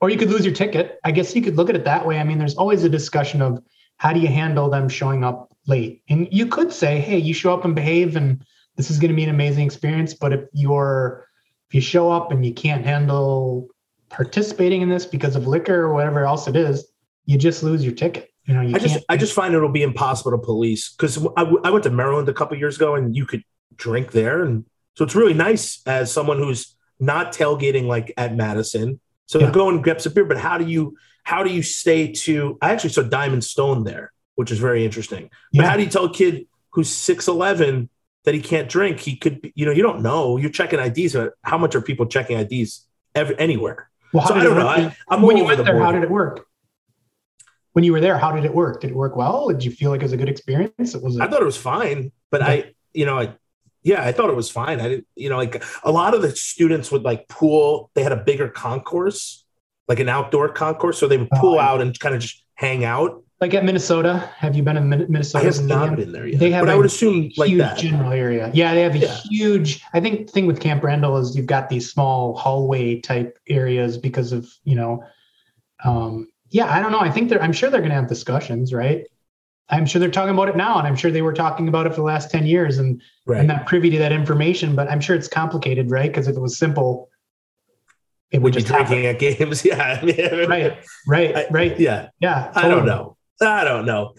[0.00, 0.98] Or you could lose your ticket.
[1.04, 2.18] I guess you could look at it that way.
[2.18, 3.62] I mean, there's always a discussion of
[3.98, 6.02] how do you handle them showing up late.
[6.08, 8.42] And you could say, hey, you show up and behave, and
[8.76, 10.14] this is going to be an amazing experience.
[10.14, 11.26] But if you're
[11.68, 13.68] if you show up and you can't handle
[14.08, 16.86] participating in this because of liquor or whatever else it is,
[17.24, 18.30] you just lose your ticket.
[18.44, 19.04] You know, you I just.
[19.08, 22.28] I just find it'll be impossible to police because I, w- I went to Maryland
[22.28, 23.42] a couple years ago and you could
[23.74, 24.64] drink there, and
[24.94, 29.00] so it's really nice as someone who's not tailgating like at Madison.
[29.26, 29.50] So Yeah.
[29.50, 32.56] go and grab some beer, but how do you how do you stay to?
[32.62, 35.28] I actually saw Diamond Stone there, which is very interesting.
[35.52, 35.70] But Yeah.
[35.70, 37.88] how do you tell a kid who's six eleven
[38.26, 39.00] that he can't drink?
[39.00, 40.36] He could, be, you know, you don't know.
[40.36, 41.14] You're checking IDs.
[41.14, 43.88] But how much are people checking IDs every, anywhere?
[44.12, 44.68] well, so I don't know.
[44.68, 45.84] I, I'm when you went the there, board.
[45.84, 46.46] how did it work?
[47.72, 48.80] When you were there, how did it work?
[48.80, 49.48] Did it work well?
[49.48, 50.94] Did you feel like it was a good experience?
[50.94, 51.18] It was.
[51.20, 52.52] I thought it was fine, but Okay.
[52.52, 53.34] I, you know, I,
[53.82, 54.80] yeah, I thought it was fine.
[54.80, 57.90] I didn't, you know, like a lot of the students would like pool.
[57.94, 59.44] They had a bigger concourse,
[59.88, 61.68] like an outdoor concourse, so they would Oh, pool yeah.
[61.68, 63.22] out and kind of just hang out.
[63.40, 64.30] Like at Minnesota.
[64.36, 65.44] Have you been in Min- I Minnesota?
[65.44, 67.78] have not been there yet, They have but I a would assume like huge that.
[67.78, 68.50] general area.
[68.54, 69.14] Yeah, they have a Yeah.
[69.28, 69.82] huge.
[69.92, 73.98] I think the thing with Camp Randall is you've got these small hallway type areas
[73.98, 75.04] because of you know.
[75.84, 77.00] Um, yeah, I don't know.
[77.00, 77.42] I think they're.
[77.42, 79.04] I'm sure they're going to have discussions, right?
[79.68, 81.90] I'm sure they're talking about it now, and I'm sure they were talking about it
[81.90, 83.40] for the last ten years, and Right.
[83.40, 84.74] I'm not privy to that information.
[84.76, 86.08] But I'm sure it's complicated, right?
[86.10, 87.10] Because if it was simple,
[88.30, 89.64] it would Would be drinking at games.
[89.64, 89.98] Yeah.
[90.00, 91.78] I mean, Right, right, I- right.
[91.80, 92.08] Yeah.
[92.20, 93.15] Yeah, I don't know.
[93.40, 94.14] I don't know.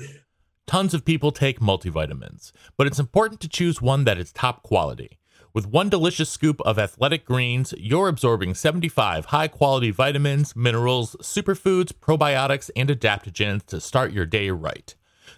[0.68, 5.18] Tons of people take multivitamins, but it's important to choose one that is top quality.
[5.54, 11.94] With one delicious scoop of athletic greens, you're absorbing 75 high quality vitamins, minerals, superfoods,
[11.94, 14.94] probiotics, and adaptogens to start your day right.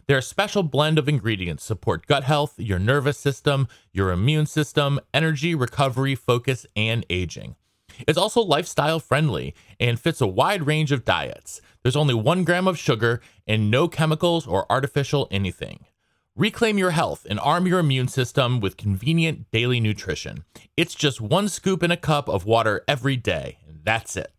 [0.07, 5.55] Their special blend of ingredients support gut health, your nervous system, your immune system, energy,
[5.55, 7.55] recovery, focus, and aging.
[8.07, 11.61] It's also lifestyle friendly and fits a wide range of diets.
[11.83, 15.85] There's only one gram of sugar and no chemicals or artificial anything.
[16.35, 20.45] Reclaim your health and arm your immune system with convenient daily nutrition.
[20.77, 24.31] It's just one scoop in a cup of water every day, and that's it.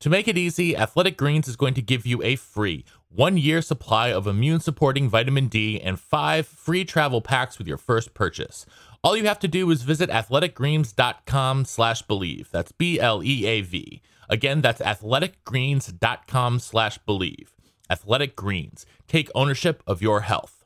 [0.00, 3.62] To make it easy, Athletic Greens is going to give you a free one year
[3.62, 8.66] supply of immune supporting vitamin D and five free travel packs with your first purchase.
[9.02, 12.50] All you have to do is visit athleticgreens.com slash bleav.
[12.50, 14.02] That's B L E A V.
[14.28, 17.48] Again, that's athleticgreens.com slash bleav.
[17.90, 18.84] Athletic Greens.
[19.06, 20.64] Take ownership of your health.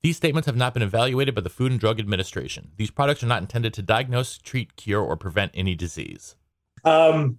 [0.00, 2.70] These statements have not been evaluated by the Food and Drug Administration.
[2.76, 6.36] These products are not intended to diagnose, treat, cure, or prevent any disease.
[6.84, 7.38] Um,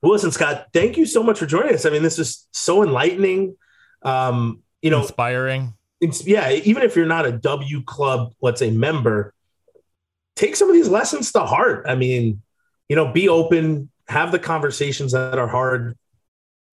[0.00, 1.84] well, listen, Scott, thank you so much for joining us.
[1.84, 3.56] I mean, this is so enlightening.
[4.02, 5.74] Um, you know, Inspiring.
[6.00, 9.34] it's, yeah, even if you're not a W Club, let's say member,
[10.34, 11.84] take some of these lessons to heart.
[11.86, 12.42] I mean,
[12.88, 15.96] you know, be open, have the conversations that are hard.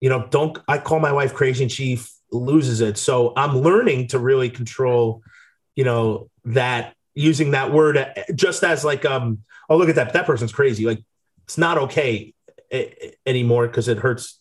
[0.01, 0.57] You know, don't.
[0.67, 1.99] I call my wife crazy, and she
[2.31, 2.97] loses it.
[2.97, 5.21] So I'm learning to really control.
[5.75, 10.13] You know that using that word uh, just as like, um, oh look at that,
[10.13, 10.85] that person's crazy.
[10.85, 11.03] Like
[11.45, 12.33] it's not okay
[12.71, 14.39] a- anymore because it hurts.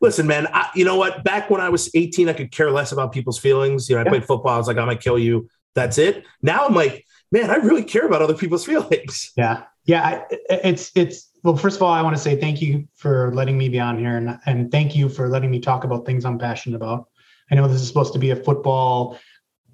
[0.00, 1.24] Listen, man, I, you know what?
[1.24, 3.88] Back when I was 18, I could care less about people's feelings.
[3.88, 4.10] You know, I Yeah.
[4.10, 4.54] played football.
[4.54, 5.48] I was like, I'm gonna kill you.
[5.74, 6.24] That's it.
[6.42, 9.32] Now I'm like, man, I really care about other people's feelings.
[9.36, 10.02] Yeah, yeah.
[10.02, 11.56] I, it's it's well.
[11.56, 14.16] First of all, I want to say thank you for letting me be on here,
[14.16, 17.08] and and thank you for letting me talk about things I'm passionate about.
[17.50, 19.18] I know this is supposed to be a football,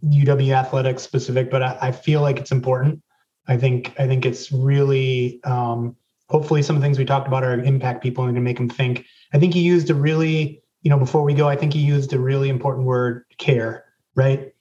[0.05, 3.03] UW athletics specific, but I, I feel like it's important.
[3.49, 5.97] I think I think it's really um,
[6.29, 8.69] hopefully some of the things we talked about are impact people and to make them
[8.69, 9.07] think.
[9.33, 12.13] I think you used a really you know before we go, I think you used
[12.13, 14.53] a really important word, care, right?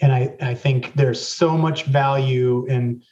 [0.00, 3.04] And I I think there's so much value in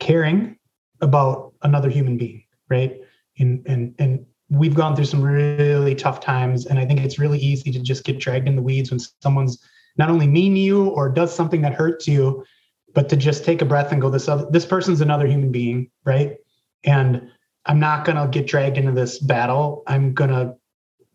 [0.00, 0.58] caring
[1.00, 3.00] about another human being, right?
[3.38, 7.38] And and and we've gone through some really tough times, and I think it's really
[7.38, 9.62] easy to just get dragged in the weeds when someone's
[9.96, 12.44] not only mean to you or does something that hurts you,
[12.94, 15.90] but to just take a breath and go, this other this person's another human being,
[16.04, 16.36] right?
[16.84, 17.30] And
[17.66, 19.82] I'm not gonna get dragged into this battle.
[19.86, 20.56] I'm gonna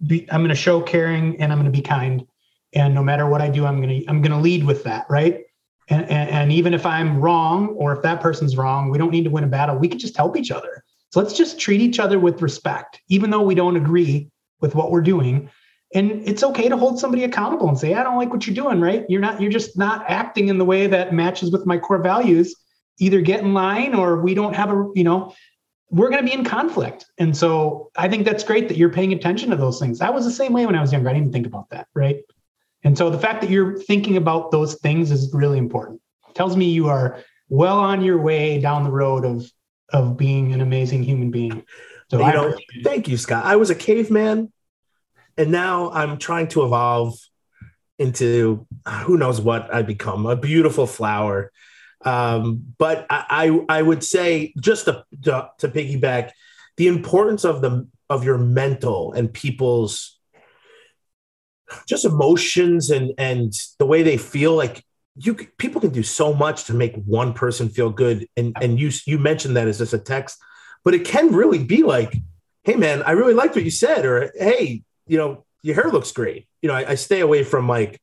[0.06, 2.26] be I'm gonna show caring and I'm gonna be kind.
[2.74, 5.42] And no matter what I do, I'm gonna I'm gonna lead with that, right?
[5.88, 9.24] And, and, and even if I'm wrong or if that person's wrong, we don't need
[9.26, 9.78] to win a battle.
[9.78, 10.84] We can just help each other.
[11.16, 14.92] So let's just treat each other with respect, even though we don't agree with what
[14.92, 15.50] we're doing.
[15.94, 18.82] And it's okay to hold somebody accountable and say, I don't like what you're doing,
[18.82, 19.06] right?
[19.08, 22.54] You're not, you're just not acting in the way that matches with my core values.
[23.00, 25.34] Either get in line or we don't have a, you know,
[25.90, 27.06] we're going to be in conflict.
[27.18, 30.02] And so I think that's great that you're paying attention to those things.
[30.02, 31.08] I was the same way when I was younger.
[31.08, 32.18] I didn't even think about that, right?
[32.84, 36.02] And so the fact that you're thinking about those things is really important.
[36.28, 39.50] It tells me you are well on your way down the road of
[39.92, 41.64] of being an amazing human being.
[42.10, 43.46] So you I know, thank you, Scott.
[43.46, 44.52] I was a caveman,
[45.38, 47.18] and now I'm trying to evolve
[47.98, 51.52] into uh, who knows what I become a beautiful flower.
[52.04, 56.32] Um, but I, I I would say just to, to to piggyback
[56.78, 60.20] the importance of the of your mental and people's
[61.88, 64.84] just emotions and and the way they feel like
[65.18, 68.92] you people can do so much to make one person feel good and and you
[69.06, 70.38] you mentioned that as just a text
[70.84, 72.18] but it can really be like
[72.64, 76.12] hey man i really liked what you said or hey you know your hair looks
[76.12, 76.48] great.
[76.62, 78.02] You know i, I stay away from like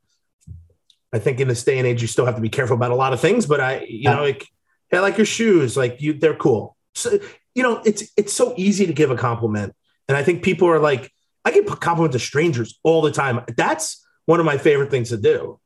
[1.13, 2.95] i think in this day and age you still have to be careful about a
[2.95, 4.47] lot of things but i you know like
[4.89, 6.75] hey, i like your shoes like you they're cool.
[6.95, 7.19] So
[7.53, 9.75] you know it's it's so easy to give a compliment
[10.07, 11.11] and i think people are like
[11.45, 13.41] i give compliments to strangers all the time.
[13.55, 15.59] That's one of my favorite things to do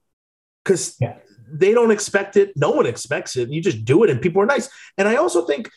[0.64, 1.18] because Yeah.
[1.50, 4.45] They don't expect it no one expects it you just do it and people are
[4.45, 5.70] nice and i also think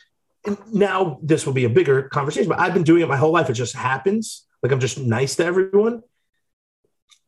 [0.72, 3.50] now this will be a bigger conversation, but I've been doing it my whole life.
[3.50, 4.46] It just happens.
[4.62, 6.02] Like I'm just nice to everyone.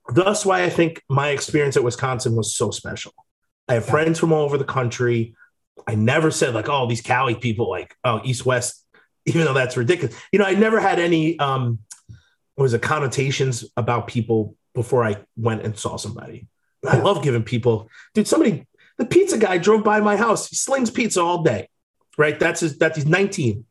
[0.09, 3.13] Thus, why I think my experience at Wisconsin was so special.
[3.69, 5.35] I have friends from all over the country.
[5.87, 8.85] I never said like, oh, these Cali people, like, oh, East West,
[9.27, 10.17] even though that's ridiculous.
[10.33, 11.79] You know, I never had any um
[12.55, 16.49] what was it connotations about people before I went and saw somebody.
[16.89, 18.27] I love giving people, dude.
[18.29, 18.67] Somebody,
[18.99, 20.49] the pizza guy drove by my house.
[20.49, 21.69] He slings pizza all day
[22.19, 22.39] right?
[22.39, 23.65] That's his, that's he's 19.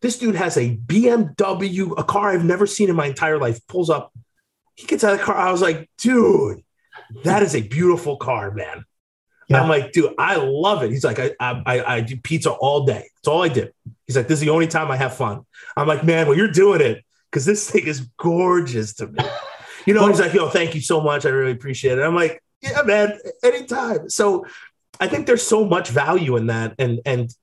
[0.00, 3.90] This dude has a BMW, a car I've never seen in my entire life, pulls
[3.90, 4.12] up.
[4.74, 5.36] He gets out of the car.
[5.36, 6.62] I was like, dude,
[7.24, 8.84] that is a beautiful car, man.
[9.48, 9.62] Yeah.
[9.62, 10.90] I'm like, dude, I love it.
[10.90, 13.08] He's like, I, I, I, do pizza all day.
[13.18, 13.68] It's all I do.
[14.06, 15.42] He's like, this is the only time I have fun.
[15.76, 19.18] I'm like, man, well, you're doing it because this thing is gorgeous to me.
[19.84, 21.26] You know, he's like, yo, thank you so much.
[21.26, 22.02] I really appreciate it.
[22.02, 24.08] I'm like, yeah, man, anytime.
[24.08, 24.46] So
[25.00, 26.74] I think there's so much value in that.
[26.78, 27.34] And and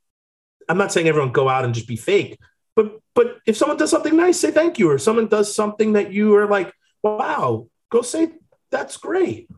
[0.68, 2.40] I'm not saying everyone go out and just be fake,
[2.76, 4.90] but but if someone does something nice, say thank you.
[4.90, 8.32] Or someone does something that you are like, wow, go say
[8.72, 9.50] that's great.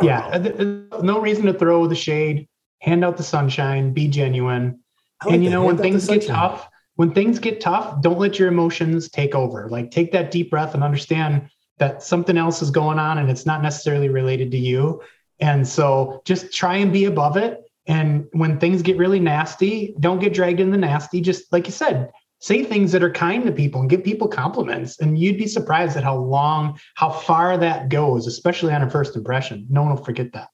[0.00, 1.00] Yeah, know.
[1.02, 2.48] no reason to throw the shade.
[2.80, 3.92] Hand out the sunshine.
[3.92, 4.80] Be genuine.
[5.24, 5.56] Like and you that.
[5.56, 9.34] know when Hand things get tough, when things get tough, don't let your emotions take
[9.34, 9.68] over.
[9.68, 13.46] Like take that deep breath and understand that something else is going on and it's
[13.46, 15.02] not necessarily related to you.
[15.40, 17.60] And so just try and be above it.
[17.86, 21.20] And when things get really nasty, don't get dragged in the nasty.
[21.20, 25.00] Just like you said, say things that are kind to people and give people compliments.
[25.00, 29.16] And you'd be surprised at how long, how far that goes, especially on a first
[29.16, 29.66] impression.
[29.68, 30.48] No one will forget that.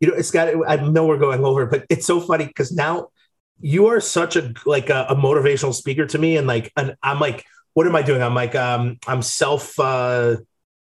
[0.00, 0.48] you know, it's got.
[0.68, 3.08] I know we're going over, but it's so funny because now
[3.60, 7.20] you are such a like a, a motivational speaker to me, and like, and I'm
[7.20, 7.44] like,
[7.78, 8.24] what am I doing?
[8.24, 9.78] I'm like, um, I'm self.
[9.78, 10.38] uh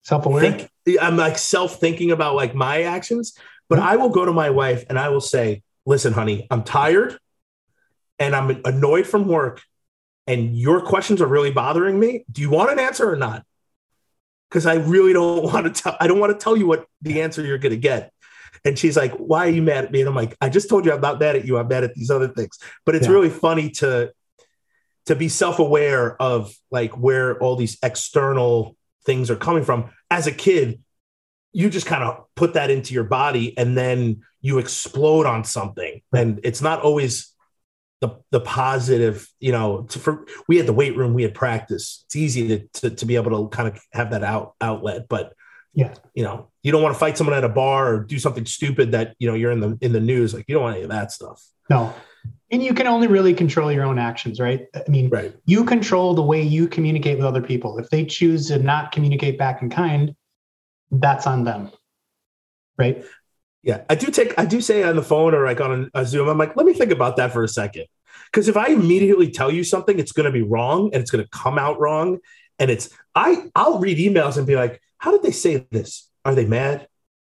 [0.05, 0.41] Self-aware.
[0.41, 0.71] think
[1.03, 3.37] I'm like self thinking about like my actions,
[3.69, 7.19] but I will go to my wife and I will say, "Listen, honey, I'm tired,
[8.21, 9.63] and I'm annoyed from work,
[10.29, 12.25] and your questions are really bothering me.
[12.31, 13.45] Do you want an answer or not?
[14.49, 15.97] Because I really don't want to tell.
[15.99, 18.13] I don't want to tell you what the answer you're going to get."
[18.65, 20.85] And she's like, "Why are you mad at me?" And I'm like, "I just told
[20.85, 21.59] you I'm not mad at you.
[21.59, 23.13] I'm mad at these other things." But it's Yeah.
[23.15, 24.13] really funny to
[25.07, 29.91] to be self-aware of like where all these external things are coming from.
[30.11, 30.81] As a kid
[31.53, 36.03] you just kind of put that into your body and then you explode on something.
[36.15, 37.33] And it's not always
[38.03, 42.05] the the positive you know to, for we had the weight room we had practice.
[42.05, 45.33] It's easy to, to to be able to kind of have that out outlet but
[45.73, 45.95] Yeah.
[46.15, 48.93] you know you don't want to fight someone at a bar or do something stupid
[48.93, 50.35] that you know you're in the in the news.
[50.35, 51.43] Like you don't want any of that stuff.
[51.71, 51.95] No.
[52.51, 54.67] And you can only really control your own actions, right?
[54.75, 57.79] I mean, right you control the way you communicate with other people.
[57.79, 60.15] If they choose to not communicate back in kind,
[60.93, 61.73] that's on them.
[62.79, 63.05] Right?
[63.63, 66.29] Yeah, I do take I do say on the phone or like on a, Zoom.
[66.29, 67.87] I'm like, let me think about that for a second,
[68.31, 71.25] because if I immediately tell you something, it's going to be wrong and it's going
[71.25, 72.19] to come out wrong,
[72.61, 76.09] and it's I I'll read emails and be like, how did they say this?
[76.25, 76.87] Are they mad?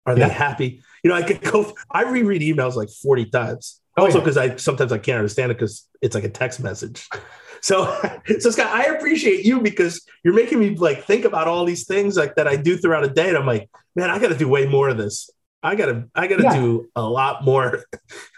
[0.07, 0.27] Are Yeah.
[0.27, 0.83] they happy?
[1.05, 1.73] You know, I could go.
[1.89, 3.81] I reread emails like 40 times.
[3.97, 7.09] Oh, also, because I sometimes I can't understand it because it's like a text message.
[7.61, 7.99] So,
[8.41, 12.15] so Scott, I appreciate you because you're making me like think about all these things
[12.15, 14.47] like that I do throughout a day, and I'm like, man, I got to do
[14.47, 15.31] way more of this.
[15.63, 16.53] I gotta, I gotta Yeah.
[16.61, 17.83] do a lot more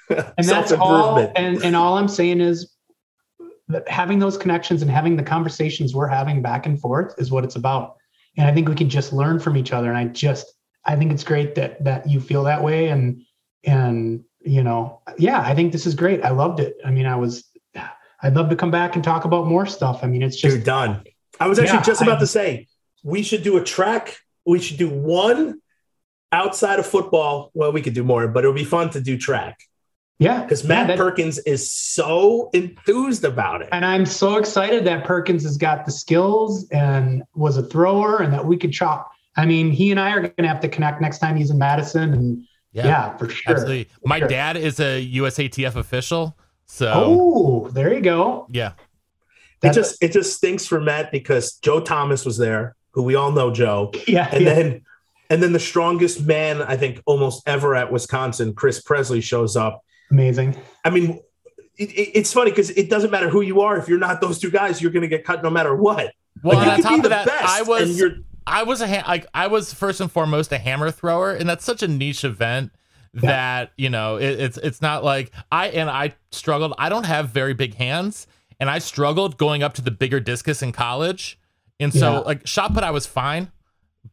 [0.08, 1.32] And that's all improvement.
[1.34, 2.72] and, and all I'm saying is
[3.66, 7.42] that having those connections and having the conversations we're having back and forth is what
[7.42, 7.96] it's about.
[8.38, 9.88] And I think we can just learn from each other.
[9.88, 10.46] And I just
[10.84, 12.90] I think it's great that that you feel that way.
[12.90, 13.22] And
[13.64, 16.24] and you know, yeah, I think this is great.
[16.24, 16.76] I loved it.
[16.84, 17.44] I mean, I was
[18.22, 20.00] I'd love to come back and talk about more stuff.
[20.02, 21.02] I mean, it's just You're done.
[21.38, 22.66] I was actually Yeah, just about I- to say
[23.04, 24.16] we should do a track.
[24.46, 25.60] We should do one
[26.32, 27.50] outside of football.
[27.54, 29.58] Well, we could do more, but it would be fun to do track
[30.18, 33.68] yeah, because yeah, Matt that- Perkins is so enthused about it.
[33.72, 38.32] And I'm so excited that Perkins has got the skills and was a thrower and
[38.32, 39.10] that we could chop.
[39.36, 41.58] I mean, he and I are going to have to connect next time he's in
[41.58, 42.14] Madison.
[42.14, 43.52] And yeah, for sure.
[43.52, 43.88] Absolutely.
[44.04, 44.28] My Sure.
[44.28, 46.36] dad is a USATF official.
[46.66, 48.46] So, Oh, there you go.
[48.50, 48.72] yeah.
[48.72, 48.74] It
[49.72, 53.32] That's- just it just stinks for Matt because Joe Thomas was there, who we all
[53.32, 54.28] know Joe, yeah.
[54.32, 54.54] and yeah.
[54.54, 54.82] then
[55.30, 59.82] and then the strongest man I think almost ever at Wisconsin, Chris Presley, shows up.
[60.10, 60.56] Amazing.
[60.84, 61.20] I mean,
[61.78, 63.76] it, it- it's funny because it doesn't matter who you are.
[63.78, 66.12] If you're not those two guys, you're going to get cut no matter what.
[66.44, 68.16] Well, Like, and on top be of that, best, I and was you're-
[68.46, 71.64] I was a ha- like I was first and foremost a hammer thrower, and that's
[71.64, 72.72] such a niche event
[73.14, 76.74] that you know it, it's it's not like I and I struggled.
[76.78, 78.26] I don't have very big hands,
[78.60, 81.38] and I struggled going up to the bigger discus in college,
[81.80, 82.18] and so Yeah.
[82.20, 83.50] like shot put I was fine,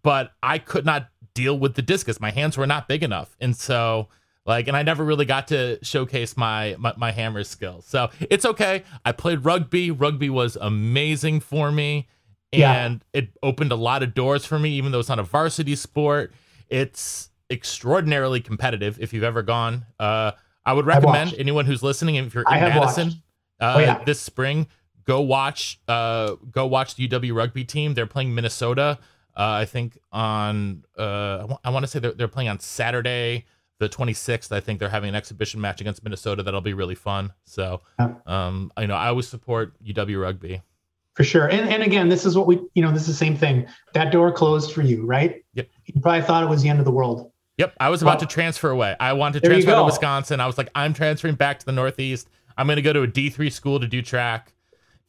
[0.01, 2.19] but I could not deal with the discus.
[2.19, 4.09] My hands were not big enough, and so.
[4.45, 7.85] Like, and I never really got to showcase my, my my hammer skills.
[7.85, 8.83] So it's okay.
[9.05, 9.89] I played rugby.
[9.89, 12.09] Rugby was amazing for me
[12.59, 12.85] Yeah.
[12.85, 15.75] and it opened a lot of doors for me even though it's not a varsity
[15.75, 16.33] sport.
[16.69, 19.85] It's extraordinarily competitive if you've ever gone.
[19.99, 20.31] Uh
[20.65, 23.09] i would recommend anyone who's listening if you're in madison
[23.59, 24.03] uh Oh, yeah.
[24.05, 24.67] this spring
[25.03, 27.93] go watch uh go watch the uw rugby team.
[27.93, 28.97] They're playing minnesota
[29.35, 33.45] uh i think on uh i want to say they're, they're playing on saturday
[33.79, 37.33] the 26th i think they're having an exhibition match against minnesota that'll be really fun.
[37.43, 37.81] So
[38.25, 40.61] um you know i always support uw rugby
[41.15, 41.47] For sure.
[41.47, 43.67] And, and again, this is what we, you know, this is the same thing.
[43.93, 45.43] That door closed for you, right?
[45.53, 45.69] Yep.
[45.85, 47.31] You probably thought it was the end of the world.
[47.57, 48.95] Yep, I was about Well, to transfer away.
[48.99, 49.83] I wanted to transfer to.
[49.83, 50.39] Wisconsin.
[50.39, 52.29] I was like, I'm transferring back to the Northeast.
[52.57, 54.53] I'm going to go to a D3 school to do track.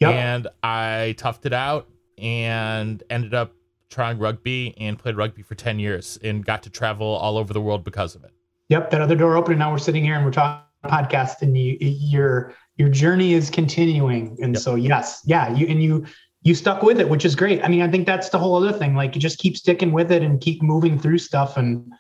[0.01, 0.13] Yep.
[0.13, 3.55] And I toughed it out and ended up
[3.89, 7.61] trying rugby and played rugby for 10 years and got to travel all over the
[7.61, 8.33] world because of it.
[8.69, 11.57] Yep, that other door opened, and now we're sitting here and we're talking podcast, and
[11.57, 14.37] you, your your journey is continuing.
[14.43, 14.63] And Yep.
[14.63, 16.05] so, yes, yeah, you and you
[16.43, 17.65] you stuck with it, which is great.
[17.65, 18.95] I mean, I think that's the whole other thing.
[18.95, 21.91] Like, you just keep sticking with it and keep moving through stuff, and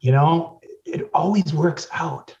[0.00, 2.36] you know, it always works out,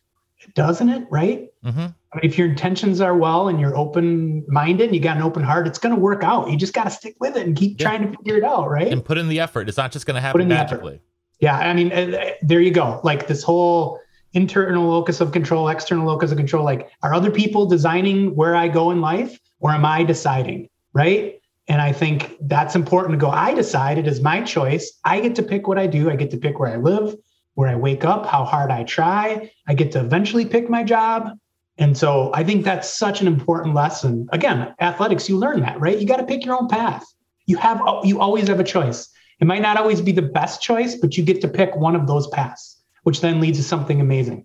[0.54, 1.06] doesn't it?
[1.10, 1.48] Right?
[1.64, 5.16] hmm I mean, if your intentions are well and you're open minded, and you got
[5.16, 6.50] an open heart, it's going to work out.
[6.50, 7.88] You just got to stick with it and keep Yeah.
[7.88, 8.88] trying to figure it out, right?
[8.88, 9.68] And put in the effort.
[9.68, 10.76] It's not just going to happen in the effort.
[10.82, 11.00] magically.
[11.40, 13.00] Yeah, I mean, uh, uh, there you go.
[13.02, 13.98] Like this whole
[14.36, 16.62] internal locus of control, external locus of control.
[16.64, 20.68] Like, are other people designing where I go in life, or am I deciding?
[20.92, 21.40] Right.
[21.68, 23.30] And I think that's important to go.
[23.30, 24.92] I decide it is my choice.
[25.04, 26.10] I get to pick what I do.
[26.10, 27.16] I get to pick where I live,
[27.54, 29.50] where I wake up, how hard I try.
[29.66, 31.30] I get to eventually pick my job.
[31.78, 34.28] And so I think that's such an important lesson.
[34.32, 35.98] Again, athletics, you learn that, right?
[35.98, 37.04] You got to pick your own path.
[37.46, 39.08] You have you always have a choice.
[39.40, 42.06] It might not always be the best choice, but you get to pick one of
[42.06, 42.75] those paths,
[43.06, 44.44] which then leads to something amazing.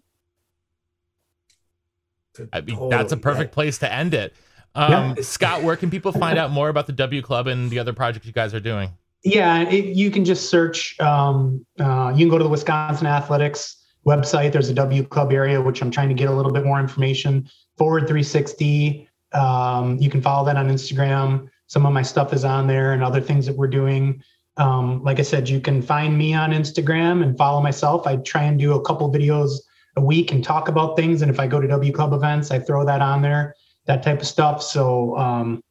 [2.53, 4.35] I mean, that's a perfect place to end it.
[4.75, 7.91] Um, Scott, where can people find out more about the W Club and the other
[7.91, 8.91] projects you guys are doing?
[9.23, 10.95] Yeah, it, you can just search.
[10.99, 14.51] Um, uh, you can go to the Wisconsin Athletics website.
[14.51, 17.49] There's a W Club area, which I'm trying to get a little bit more information.
[17.79, 19.09] Forward 360.
[19.33, 21.49] Um, you can follow that on Instagram.
[21.65, 24.21] Some of my stuff is on there, and other things that we're doing.
[24.57, 28.06] Um, like I said, you can find me on Instagram and follow myself.
[28.06, 29.60] I try and do a couple videos
[29.95, 31.22] a week and talk about things.
[31.22, 33.56] And if I go to W Club events, I throw that on there,
[33.86, 34.61] that type of stuff.
[34.61, 35.64] So, um,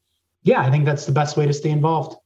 [0.42, 2.16] yeah, I think that's the best way to stay involved.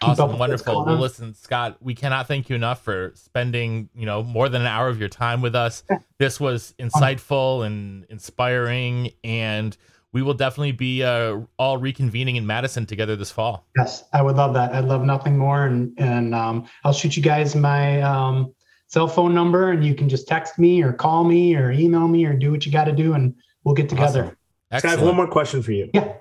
[0.00, 0.84] Keep Awesome, wonderful.
[0.84, 4.66] Well, listen, Scott, we cannot thank you enough for spending, you know, more than an
[4.66, 5.84] hour of your time with us.
[6.18, 9.76] This was insightful and inspiring, and
[10.14, 13.66] we will definitely be uh, all reconvening in Madison together this fall.
[13.76, 14.72] Yes, I would love that.
[14.72, 15.66] I'd love nothing more.
[15.66, 18.54] And and um, I'll shoot you guys my um,
[18.86, 22.24] cell phone number, and you can just text me or call me or email me
[22.24, 23.34] or do what you got to do, and
[23.64, 24.36] we'll get together.
[24.72, 24.78] Awesome.
[24.78, 25.90] Scott, I have one more question for you.
[25.92, 26.14] Yeah.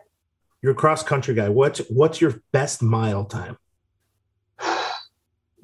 [0.63, 1.49] You're a cross country guy.
[1.49, 3.57] What's what's your best mile time?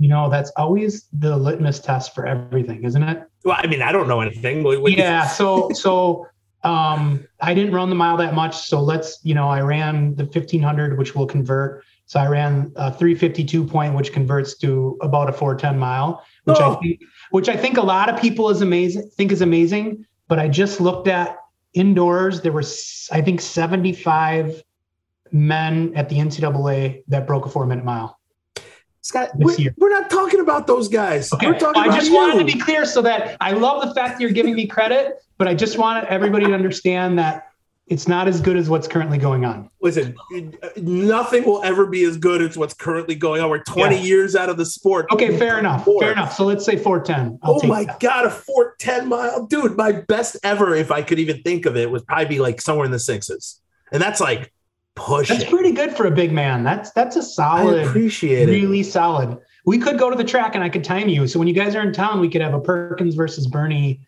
[0.02, 3.24] You know, that's always the litmus test for everything, isn't it?
[3.44, 4.64] Well, I mean, I don't know anything.
[4.64, 6.28] What- what- yeah so so
[6.64, 10.24] um i didn't run the mile that much so let's you know i ran the
[10.26, 15.32] 1500 which will convert so i ran a 352 point which converts to about a
[15.32, 16.74] 410 mile which Oh.
[16.74, 20.38] i think which i think a lot of people is amazing think is amazing but
[20.38, 21.38] i just looked at
[21.74, 22.64] indoors there were
[23.12, 24.64] I think 75
[25.32, 28.20] men at the ncaa that broke a four minute mile
[29.02, 31.32] Scott, we're, we're not talking about those guys.
[31.34, 32.16] Okay, We're talking I about just you.
[32.18, 35.24] wanted to be clear so that I love the fact that you're giving me credit,
[35.40, 37.48] but I just want everybody to understand that
[37.88, 39.68] it's not as good as what's currently going on.
[39.82, 40.16] Listen,
[40.78, 43.50] nothing will ever be as good as what's currently going on.
[43.50, 44.02] We're 20 Yeah.
[44.04, 45.08] years out of the sport.
[45.12, 45.86] Okay, fair enough.
[45.86, 46.02] Four.
[46.02, 46.36] Fair enough.
[46.36, 47.40] So let's say 410.
[47.42, 48.00] I'll Oh my that.
[48.00, 49.46] god, a 410 mile.
[49.48, 52.62] Dude, my best ever, if I could even think of it, would probably be like
[52.62, 53.60] somewhere in the sixes.
[53.92, 54.54] And that's like
[54.96, 55.40] pushing.
[55.40, 56.64] That's pretty good for a big man.
[56.64, 58.52] That's that's a solid, appreciate it.
[58.52, 59.38] really solid.
[59.66, 61.26] We could go to the track and I could time you.
[61.28, 64.02] So when you guys are in town, we could have a Perkins versus Bernie.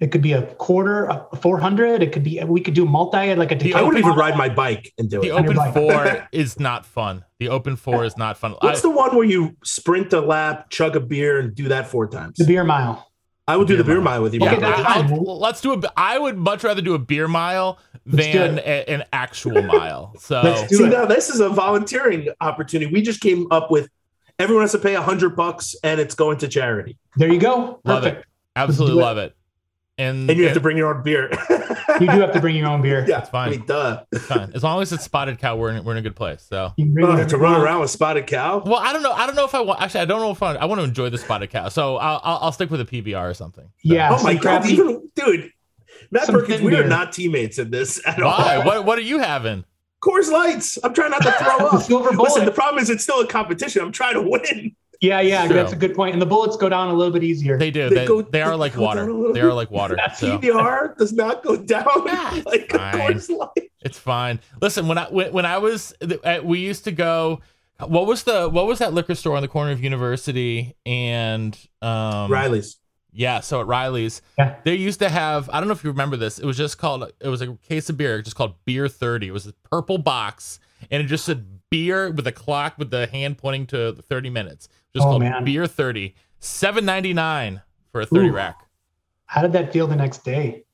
[0.00, 2.02] It could be a quarter, a 400.
[2.02, 4.48] It could be, we could do multi, like a The I wouldn't even ride my
[4.48, 5.30] bike and do The it.
[5.30, 7.24] The open four is not fun.
[7.38, 8.56] The open four is not fun.
[8.60, 11.86] What's I- the one where you sprint a lap, chug a beer, and do that
[11.88, 12.36] four times?
[12.38, 13.08] the beer mile.
[13.46, 14.14] I would do the Beer beer mile.
[14.14, 14.40] mile with you.
[14.40, 15.10] Okay, that's I, fine.
[15.10, 15.82] will let's do a.
[15.98, 20.14] I would much rather do a beer mile Let's than a- an actual mile.
[20.18, 22.90] So Let's do See now, this is a volunteering opportunity.
[22.90, 23.90] We just came up with
[24.38, 27.80] everyone has to pay a hundred bucks, and it's going to charity, There you go.
[27.84, 28.24] Love it.
[28.56, 29.02] Absolutely do it.
[29.04, 29.36] love it.
[29.96, 31.30] And, and you have to bring your own beer.
[32.00, 33.00] You do have to bring your own beer.
[33.00, 33.48] yeah, That's fine.
[33.48, 34.02] I mean, duh.
[34.10, 34.50] it's fine.
[34.52, 35.54] as long as it's spotted cow.
[35.56, 36.42] We're in, we're in a good place.
[36.42, 36.72] So.
[36.76, 37.62] You can bring Oh, whatever to run want.
[37.62, 38.64] around with spotted cow.
[38.66, 39.12] Well, I don't know.
[39.12, 39.80] I don't know if I want.
[39.80, 41.68] Actually, I don't know if I, I want to enjoy the spotted cow.
[41.68, 43.70] So I'll, I'll, I'll stick with a PBR or something.
[43.84, 44.16] Yeah.
[44.18, 45.52] Oh my god, even dude,
[46.10, 48.56] Matt Some Perkins, thin we are not teammates in this at Why?
[48.56, 48.64] all.
[48.64, 49.64] What What are you having?
[50.02, 50.78] Coors Lights.
[50.82, 51.82] I'm trying not to throw up.
[51.82, 52.30] silver bullet.
[52.30, 53.82] Listen, the problem is it's still a competition.
[53.82, 54.74] I'm trying to win.
[55.00, 55.54] Yeah, yeah, True.
[55.56, 56.12] that's a good point.
[56.12, 57.56] And the bullets go down a little bit easier.
[57.58, 57.88] They do.
[57.88, 59.00] They They, go- they are they like water.
[59.00, 59.96] down a little They are like water.
[60.16, 61.84] So PBR does not go down
[62.44, 62.92] like a fine.
[62.94, 63.70] Coors Light.
[63.80, 64.40] it's fine.
[64.60, 65.94] Listen, when I when, when I was
[66.24, 67.40] uh, we used to go.
[67.84, 72.30] What was the what was that liquor store on the corner of University and um
[72.30, 72.76] Riley's.
[73.16, 74.56] Yeah, so at Riley's, Yeah.
[74.64, 75.48] they used to have.
[75.52, 76.38] I don't know if you remember this.
[76.38, 77.12] It was just called.
[77.20, 79.28] It was a case of beer, just called Beer Thirty.
[79.28, 80.58] It was a purple box,
[80.90, 84.68] and it just said beer with a clock with the hand pointing to thirty minutes.
[84.94, 85.44] Just Oh, called man.
[85.44, 86.14] Beer Thirty.
[86.40, 87.62] Seven ninety nine
[87.92, 88.32] for a thirty Ooh.
[88.32, 88.58] rack.
[89.26, 90.64] How did that feel the next day?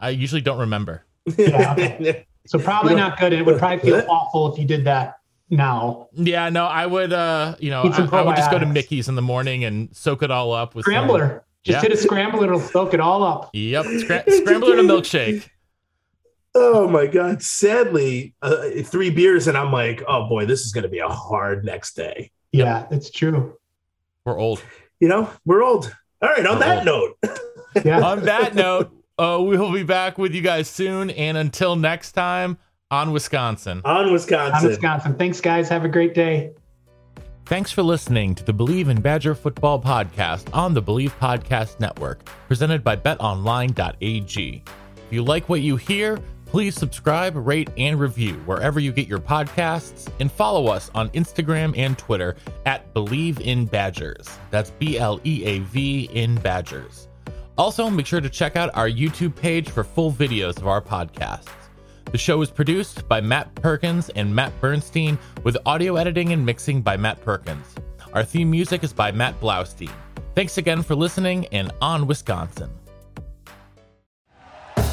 [0.00, 1.04] I usually don't remember.
[1.36, 2.26] Yeah, okay.
[2.44, 3.32] So probably not good.
[3.32, 5.14] It would probably feel awful if you did that
[5.48, 6.08] now.
[6.12, 7.12] Yeah, no, I would.
[7.12, 8.66] uh You know, I, I would just go to.
[8.66, 11.44] Mickey's in the morning and soak it all up with some- Scrambler.
[11.62, 11.82] Just Yeah.
[11.82, 13.50] hit a scrambler, it'll soak it all up.
[13.52, 15.48] Yep, scra- scrambler and a milkshake.
[16.56, 17.40] oh my god!
[17.44, 21.06] Sadly, uh, three beers and I'm like, oh boy, this is going to be a
[21.08, 22.32] hard next day.
[22.52, 23.56] Yeah, it's true.
[24.24, 24.62] We're old.
[25.00, 25.94] You know, we're old.
[26.20, 26.46] All right.
[26.46, 27.14] On We're that old.
[27.22, 27.38] note,
[27.84, 28.00] Yeah.
[28.06, 31.10] On that note, uh, we will be back with you guys soon.
[31.10, 32.58] And until next time,
[32.90, 33.80] on Wisconsin.
[33.84, 34.54] on Wisconsin.
[34.54, 35.14] I'm Wisconsin.
[35.16, 35.68] Thanks, guys.
[35.70, 36.52] Have a great day.
[37.46, 42.24] Thanks for listening to the Bleav in Badger Football podcast on the Bleav Podcast Network,
[42.46, 44.62] presented by betonline.ag.
[44.66, 46.18] If you like what you hear,
[46.52, 51.74] please subscribe, rate, and review wherever you get your podcasts, and follow us on Instagram
[51.78, 54.28] and Twitter at Bleav in Badgers.
[54.50, 57.08] That's B L E A V in Badgers.
[57.56, 61.48] Also, make sure to check out our YouTube page for full videos of our podcasts.
[62.10, 66.82] The show is produced by Matt Perkins and Matt Bernstein, with audio editing and mixing
[66.82, 67.64] by Matt Perkins.
[68.12, 69.90] Our theme music is by Matt Blaustein.
[70.34, 72.70] Thanks again for listening and on Wisconsin.